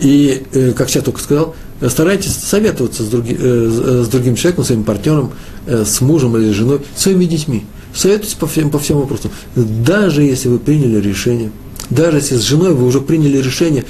[0.00, 1.54] И, э, как я только сказал,
[1.88, 5.32] старайтесь советоваться с, други, э, с другим человеком, своим партнером,
[5.66, 7.64] э, с мужем или женой, своими детьми.
[7.94, 9.30] Советуйтесь по всем, по всем вопросам.
[9.54, 11.50] Даже если вы приняли решение,
[11.90, 13.84] даже если с женой вы уже приняли решение,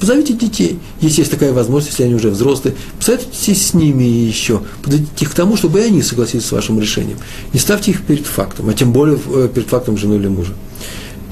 [0.00, 5.10] позовите детей, если есть такая возможность, если они уже взрослые, посоветуйтесь с ними еще, подойдите
[5.20, 7.18] их к тому, чтобы и они согласились с вашим решением.
[7.52, 10.54] Не ставьте их перед фактом, а тем более э, перед фактом жены или мужа.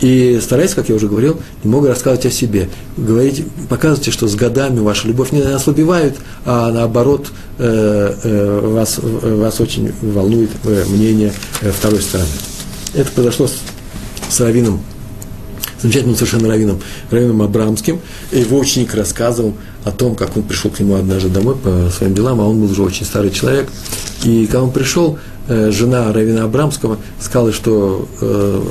[0.00, 2.68] И старайтесь, как я уже говорил, немного рассказывать о себе.
[2.96, 9.60] Говорите, показывайте, что с годами ваша любовь не ослабевает, а наоборот э, э, вас, вас
[9.60, 12.30] очень волнует э, мнение второй стороны.
[12.94, 13.58] Это произошло с,
[14.30, 14.80] с Равином,
[15.82, 16.80] замечательным совершенно Равином,
[17.10, 18.00] Равином Абрамским.
[18.32, 22.40] Его ученик рассказывал о том, как он пришел к нему однажды домой по своим делам,
[22.40, 23.68] а он был уже очень старый человек.
[24.24, 28.62] И когда он пришел, жена Равина Абрамского сказала, что э,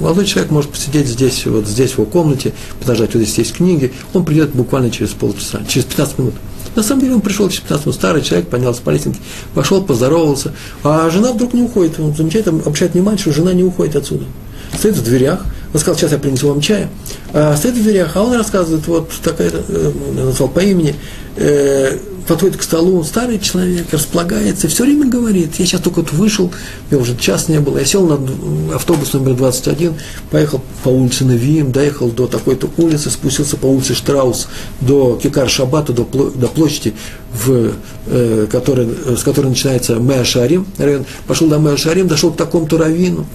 [0.00, 3.92] молодой человек может посидеть здесь, вот здесь, в его комнате, подождать, вот здесь есть книги,
[4.14, 6.34] он придет буквально через полчаса, через 15 минут.
[6.74, 9.18] На самом деле он пришел через 15 минут, старый человек, поднялся по лестнице,
[9.54, 10.52] пошел, поздоровался,
[10.84, 14.24] а жена вдруг не уходит, он замечательно обращает внимание, что жена не уходит отсюда.
[14.76, 16.88] Стоит в дверях, он сказал, сейчас я принесу вам чая,
[17.32, 20.94] а стоит в дверях, а он рассказывает, вот такая, э, назвал по имени,
[21.36, 21.98] э,
[22.28, 26.52] подходит к столу, старый человек, располагается, все время говорит, я сейчас только вот вышел,
[26.90, 29.94] я уже час не было, я сел на автобус номер 21,
[30.30, 34.48] поехал по улице Навиим, доехал до такой-то улицы, спустился по улице Штраус
[34.80, 36.94] до Кикар Шабата, до, до площади,
[37.32, 37.72] в,
[38.06, 40.66] э, который, с которой начинается Меа Шарим,
[41.26, 43.26] пошел до Меа Шарим, дошел к такому-то раввину,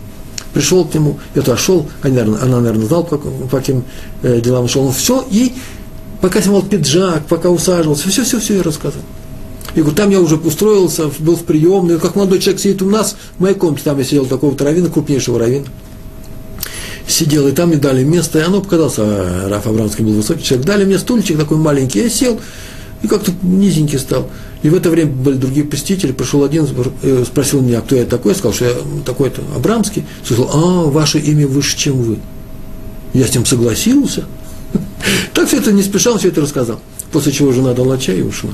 [0.53, 3.83] пришел к нему, я туда шел, она, наверное, она, наверное, знала, по, по каким
[4.21, 5.53] э, делам шел, он все, и
[6.23, 9.03] пока снимал пиджак, пока усаживался, все-все-все я рассказывал.
[9.75, 13.17] И говорю, там я уже устроился, был в приемной, как молодой человек сидит у нас,
[13.37, 15.65] в моей комнате, там я сидел такого-то равина, крупнейшего равина.
[17.09, 20.65] Сидел, и там мне дали место, и оно показалось, а Раф Абрамский был высокий человек,
[20.65, 22.39] дали мне стульчик такой маленький, я сел,
[23.01, 24.29] и как-то низенький стал.
[24.61, 26.65] И в это время были другие посетители, пришел один,
[27.01, 31.47] э, спросил меня, кто я такой, сказал, что я такой-то Абрамский, сказал, а, ваше имя
[31.47, 32.19] выше, чем вы.
[33.13, 34.23] Я с ним согласился,
[35.33, 36.79] так все это не спеша, он все это рассказал.
[37.11, 38.51] После чего жена дала чай и ушла.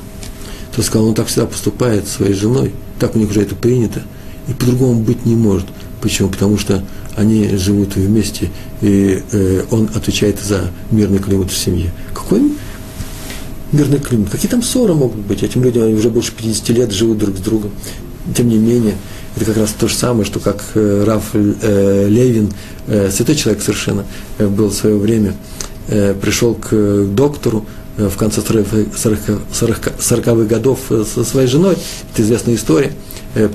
[0.76, 4.02] То сказал, он так всегда поступает со своей женой, так у них уже это принято,
[4.48, 5.68] и по-другому быть не может.
[6.02, 6.30] Почему?
[6.30, 6.84] Потому что
[7.16, 8.50] они живут вместе,
[8.82, 11.92] и э, он отвечает за мирный климат в семье.
[12.14, 12.54] Какой
[13.72, 14.30] мирный климат?
[14.30, 15.44] Какие там ссоры могут быть?
[15.44, 17.72] Этим людям они уже больше 50 лет живут друг с другом.
[18.36, 18.96] Тем не менее,
[19.36, 22.52] это как раз то же самое, что как э, Раф э, Левин,
[22.88, 24.06] э, святой человек совершенно,
[24.38, 25.34] э, был в свое время–
[26.22, 27.66] пришел к доктору
[27.98, 31.78] э, в конце 40-х годов э, со своей женой,
[32.14, 32.92] это известная история,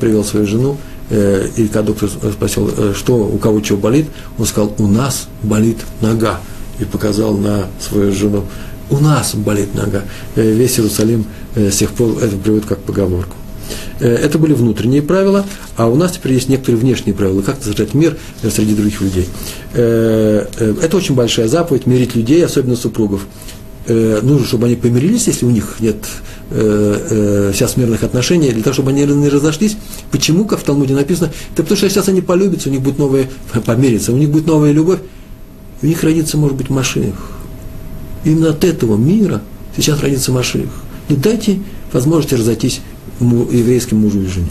[0.01, 0.77] привел свою жену,
[1.11, 4.07] и когда доктор спросил, что, у кого чего болит,
[4.39, 6.41] он сказал, у нас болит нога,
[6.79, 8.45] и показал на свою жену,
[8.89, 10.05] у нас болит нога.
[10.35, 13.35] Весь Иерусалим с тех пор это приводит как поговорку.
[14.01, 15.45] Э, это были внутренние правила,
[15.77, 19.29] а у нас теперь есть некоторые внешние правила, как содержать мир э, среди других людей.
[19.73, 23.27] Э, это очень большая заповедь, мирить людей, особенно супругов.
[23.87, 25.97] Нужно, чтобы они помирились, если у них нет
[26.49, 29.77] сейчас мирных отношений, для того, чтобы они не разошлись.
[30.11, 33.29] Почему, как в Талмуде написано, это потому что сейчас они полюбятся, у них будет новая,
[33.67, 35.01] помириться, у них будет новая любовь,
[35.83, 37.15] у них родится, может быть, Машиих.
[38.25, 39.43] Именно от этого мира
[39.77, 40.71] сейчас родится Машиих.
[41.11, 41.59] Не дайте
[41.93, 42.81] возможности разойтись
[43.21, 44.51] еврейским мужу и жене.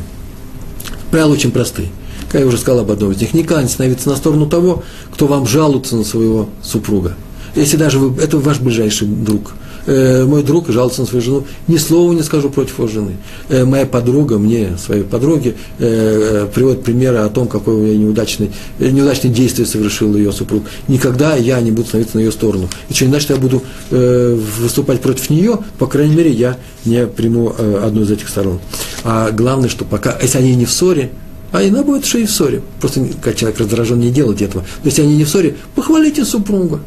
[1.11, 1.89] Правила очень простые.
[2.29, 5.27] Как я уже сказал об одном из них, никогда не становиться на сторону того, кто
[5.27, 7.15] вам жалуется на своего супруга.
[7.55, 9.53] Если даже вы, это ваш ближайший друг–
[9.85, 13.17] э, мой друг жалуется на свою жену, ни слова не скажу против его жены.
[13.49, 18.49] Э, моя подруга мне, своей подруге, э, приводит примеры о том, какое у нее неудачное,
[18.79, 20.63] э, неудачное действие совершил ее супруг.
[20.87, 22.69] Никогда я не буду становиться на ее сторону.
[22.89, 27.53] И что, иначе я буду э, выступать против нее, по крайней мере, я не приму
[27.57, 28.59] э, одну из этих сторон.
[29.03, 31.11] А главное, что пока, если они не в ссоре,
[31.51, 32.61] а иногда бывает, что и в ссоре.
[32.81, 34.63] Просто как человек раздражен не делать этого.
[34.83, 36.79] Но если они не в ссоре, похвалите супруга,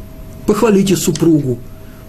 [0.44, 1.58] похвалите супругу,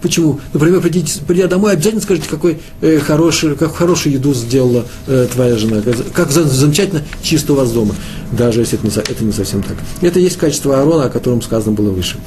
[0.02, 0.40] Почему?
[0.54, 5.58] Например, придите, придя домой, обязательно скажите, какой э, хороший, как хорошую еду сделала э, твоя
[5.58, 5.82] жена,
[6.14, 7.96] как замечательно чисто у вас дома,
[8.32, 9.78] даже если это не, это не совсем так.
[10.02, 12.18] Это есть качество Аарона, о котором сказано было выше.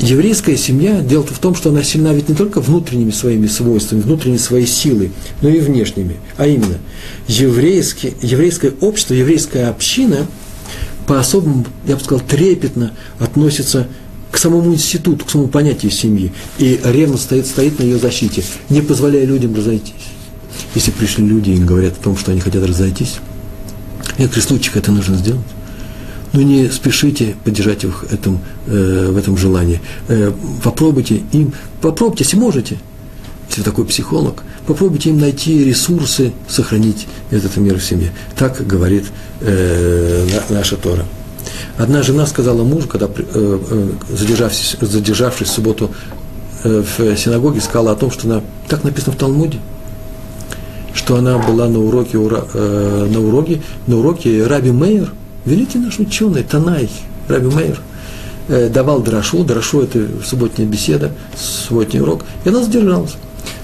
[0.00, 4.38] Еврейская семья, дело в том, что она сильна ведь не только внутренними своими свойствами, внутренней
[4.38, 5.10] своей силой,
[5.42, 6.16] но и внешними.
[6.36, 6.78] А именно,
[7.26, 10.26] еврейское, еврейское общество, еврейская община
[11.08, 13.88] по-особому, я бы сказал, трепетно относится к
[14.36, 16.32] самому институту, к самому понятию семьи.
[16.58, 19.94] И ревно стоит, стоит на ее защите, не позволяя людям разойтись.
[20.74, 23.16] Если пришли люди и говорят о том, что они хотят разойтись,
[24.16, 25.46] в некоторых случаях это нужно сделать.
[26.32, 29.80] Но не спешите поддержать их этом, э, в этом желании.
[30.08, 30.30] Э,
[30.62, 32.78] попробуйте им, попробуйте, если можете,
[33.48, 38.12] если такой психолог, попробуйте им найти ресурсы, сохранить этот мир в семье.
[38.36, 39.06] Так говорит
[39.40, 41.06] э, наша Тора.
[41.76, 45.90] Одна жена сказала мужу, когда, э, э, задержавшись, задержавшись в субботу
[46.64, 49.58] э, в синагоге, сказала о том, что она, так написано в Талмуде,
[50.94, 55.12] что она была на уроке, на уроке, на уроке Раби Мейер,
[55.44, 56.90] великий наш ученый, Танай,
[57.28, 57.80] Раби Мейер,
[58.70, 63.14] давал Драшу, Драшу– это субботняя беседа, субботний урок, и она задержалась.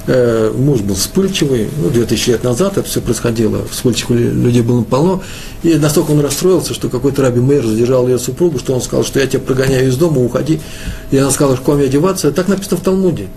[0.06, 5.22] Э, муж был вспыльчивый, ну, 2000 лет назад это все происходило, вспыльчивых людей было полно,
[5.62, 9.18] и настолько он расстроился, что какой-то раби мэр задержал ее супругу, что он сказал, что
[9.18, 10.60] я тебя прогоняю из дома, уходи,
[11.10, 13.28] и она сказала, что мне одеваться, так написано в Талмуде.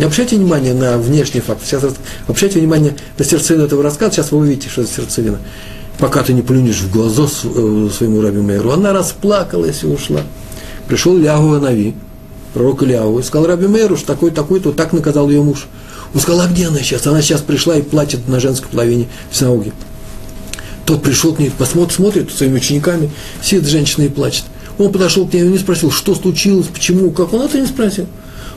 [0.00, 1.84] Не обращайте внимание на внешний факт, сейчас
[2.26, 5.38] обращайте внимание на сердцевину этого рассказа, сейчас вы увидите, что это сердцевина.
[5.98, 10.22] Пока ты не плюнешь в глаза э, своему раби мэру, она расплакалась и ушла.
[10.88, 11.94] Пришел Ляху Нави,
[12.54, 15.68] пророк Ильяу, и сказал Раби Мейру, что такой-такой-то, так наказал ее муж.
[16.14, 17.06] Он сказал, а где она сейчас?
[17.06, 19.72] Она сейчас пришла и плачет на женской половине в синагоге.
[20.84, 23.10] Тот пришел к ней, посмотрит, смотрит своими учениками,
[23.40, 24.44] сидит женщина и плачет.
[24.78, 27.32] Он подошел к ней и не спросил, что случилось, почему, как.
[27.32, 28.06] Он это не спросил.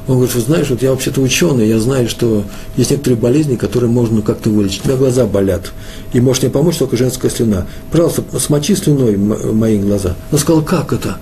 [0.08, 2.44] Он говорит, вы знаешь, вот я вообще-то ученый, я знаю, что
[2.78, 4.82] есть некоторые болезни, которые можно как-то вылечить.
[4.86, 5.72] У меня глаза болят,
[6.14, 7.66] и может мне помочь только женская слюна.
[7.92, 10.16] Пожалуйста, смочи слюной мои глаза.
[10.32, 11.18] Он сказал, как это?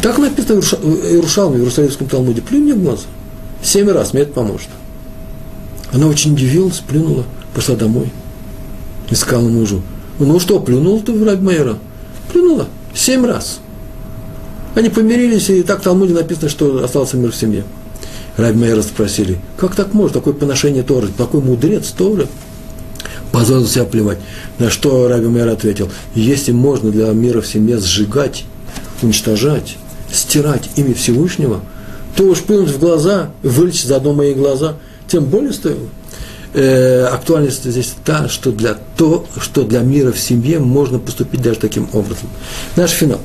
[0.00, 2.40] Так написано в Иерушалме, в Иерусалимском Талмуде.
[2.40, 3.02] Плюнь мне в глаза.
[3.62, 4.68] Семь раз, мне это поможет.
[5.92, 8.10] Она очень удивилась, плюнула, пошла домой.
[9.10, 9.82] И сказала мужу,
[10.18, 11.78] ну что, плюнул ты в Рабмейра?
[12.32, 12.68] Плюнула.
[12.94, 13.60] Семь раз.
[14.74, 17.64] Они помирились, и так в Талмуде написано, что остался мир в семье.
[18.36, 22.28] Рабмейра спросили, как так можно, такое поношение Торы, такой мудрец Торы,
[23.32, 24.18] позволил себя плевать.
[24.58, 28.44] На что Раби Мейер ответил, если можно для мира в семье сжигать,
[29.02, 29.76] уничтожать,
[30.10, 31.60] стирать имя Всевышнего–
[32.20, 34.76] то уж плюнуть в глаза, вылечить заодно мои глаза,
[35.08, 35.88] тем более стоило.
[36.52, 41.60] Э, актуальность здесь та, что для, то, что для мира в семье можно поступить даже
[41.60, 42.28] таким образом.
[42.76, 43.20] Наш финал.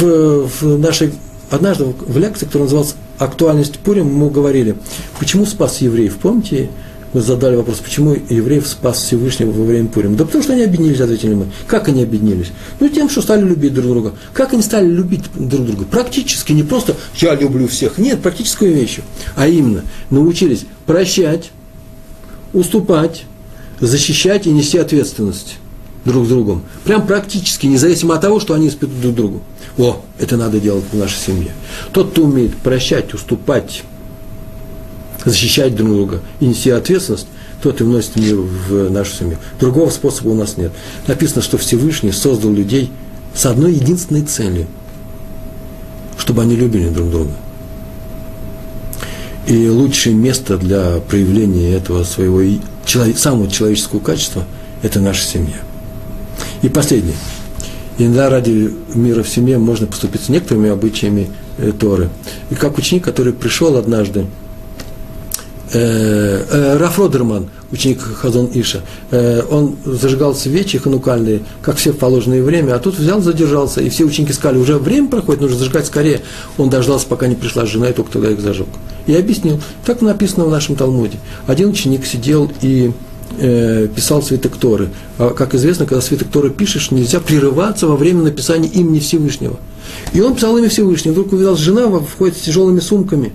[0.00, 1.12] В, в нашей,
[1.48, 4.74] однажды в лекции, которая называлась «Актуальность Пурим», мы говорили,
[5.20, 6.16] почему спас евреев.
[6.16, 6.70] Помните,
[7.14, 10.16] мы задали вопрос, почему евреев спас Всевышний во время Пурим.
[10.16, 11.46] Да потому что они объединились, ответили мы.
[11.68, 12.48] Как они объединились?
[12.80, 14.14] Ну, тем, что стали любить друг друга.
[14.32, 15.84] Как они стали любить друг друга?
[15.84, 17.98] Практически, не просто «я люблю всех».
[17.98, 19.04] Нет, практической вещью.
[19.36, 21.52] А именно, научились прощать,
[22.52, 23.26] уступать,
[23.78, 25.58] защищать и нести ответственность
[26.04, 26.64] друг с другом.
[26.82, 29.42] Прям практически, независимо от того, что они испытывают друг другу.
[29.78, 31.52] О, это надо делать в нашей семье.
[31.92, 33.84] Тот, кто умеет прощать, уступать,
[35.24, 37.26] защищать друг друга и нести ответственность,
[37.62, 39.38] тот и вносит мир в нашу семью.
[39.58, 40.72] Другого способа у нас нет.
[41.06, 42.90] Написано, что Всевышний создал людей
[43.34, 44.66] с одной единственной целью,
[46.18, 47.32] чтобы они любили друг друга.
[49.46, 52.40] И лучшее место для проявления этого своего
[53.16, 54.44] самого человеческого качества–
[54.82, 55.56] это наша семья.
[56.62, 57.16] И последнее.
[57.98, 62.08] Иногда ради мира в семье можно поступить с некоторыми обычаями э, Торы.
[62.50, 64.26] И как ученик, который пришел однажды
[65.74, 71.98] э, э, Раф Родерман, ученик Хазон Иша, э, он зажигал свечи ханукальные, как все в
[71.98, 75.86] положенное время, а тут взял, задержался, и все ученики сказали, уже время проходит, нужно зажигать
[75.86, 76.22] скорее.
[76.56, 78.68] Он дождался, пока не пришла жена, и только тогда их зажег.
[79.06, 81.18] И объяснил, так написано в нашем Талмуде.
[81.46, 82.92] Один ученик сидел и
[83.36, 84.90] писал свиток Торы.
[85.18, 89.56] А, как известно, когда свиток Торы пишешь, нельзя прерываться во время написания имени Всевышнего.
[90.12, 93.32] И он писал имя Всевышнего, вдруг увидел, жена входит с тяжелыми сумками.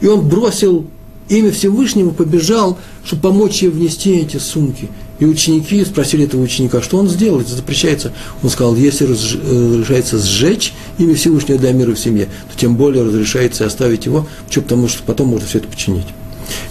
[0.00, 0.86] И он бросил
[1.28, 4.88] имя Всевышнего побежал, чтобы помочь ей внести эти сумки.
[5.18, 8.12] И ученики спросили этого ученика, что он сделал, это запрещается.
[8.42, 13.64] Он сказал, если разрешается сжечь имя Всевышнего для мира в семье, то тем более разрешается
[13.64, 16.06] оставить его, что, потому что потом можно все это починить.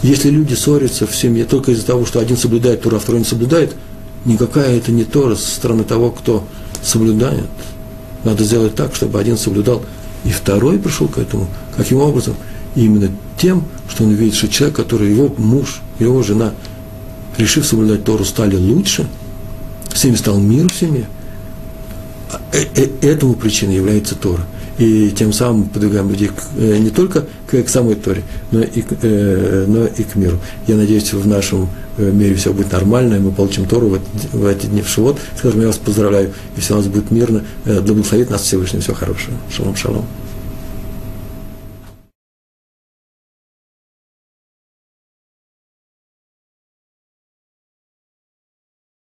[0.01, 3.25] Если люди ссорятся в семье только из-за того, что один соблюдает Тора, а второй не
[3.25, 3.73] соблюдает,
[4.25, 6.43] никакая это не Тора со стороны того, кто
[6.83, 7.45] соблюдает.
[8.23, 9.83] Надо сделать так, чтобы один соблюдал,
[10.25, 11.47] и второй пришел к этому.
[11.75, 12.35] Каким образом?
[12.75, 16.53] Именно тем, что он видит, что человек, который его муж, его жена,
[17.37, 19.07] решив соблюдать Тору, стали лучше,
[20.03, 21.05] ними стал мир в семье,
[22.31, 24.45] а, э, э, этому причиной является Тора.
[24.79, 28.91] И тем самым подвигаем людей э, не только к, к самой Торе, но и, к,
[29.67, 30.39] но и к миру.
[30.67, 34.45] Я надеюсь, в нашем мире все будет нормально, и мы получим Тору в, эти, в
[34.47, 35.19] эти дни в Шивот.
[35.37, 37.43] Скажем, я вас поздравляю, и все у нас будет мирно.
[37.65, 38.79] Да благословит нас Всевышний.
[38.79, 39.37] Всего хорошего.
[39.51, 40.05] Шалом, шалом.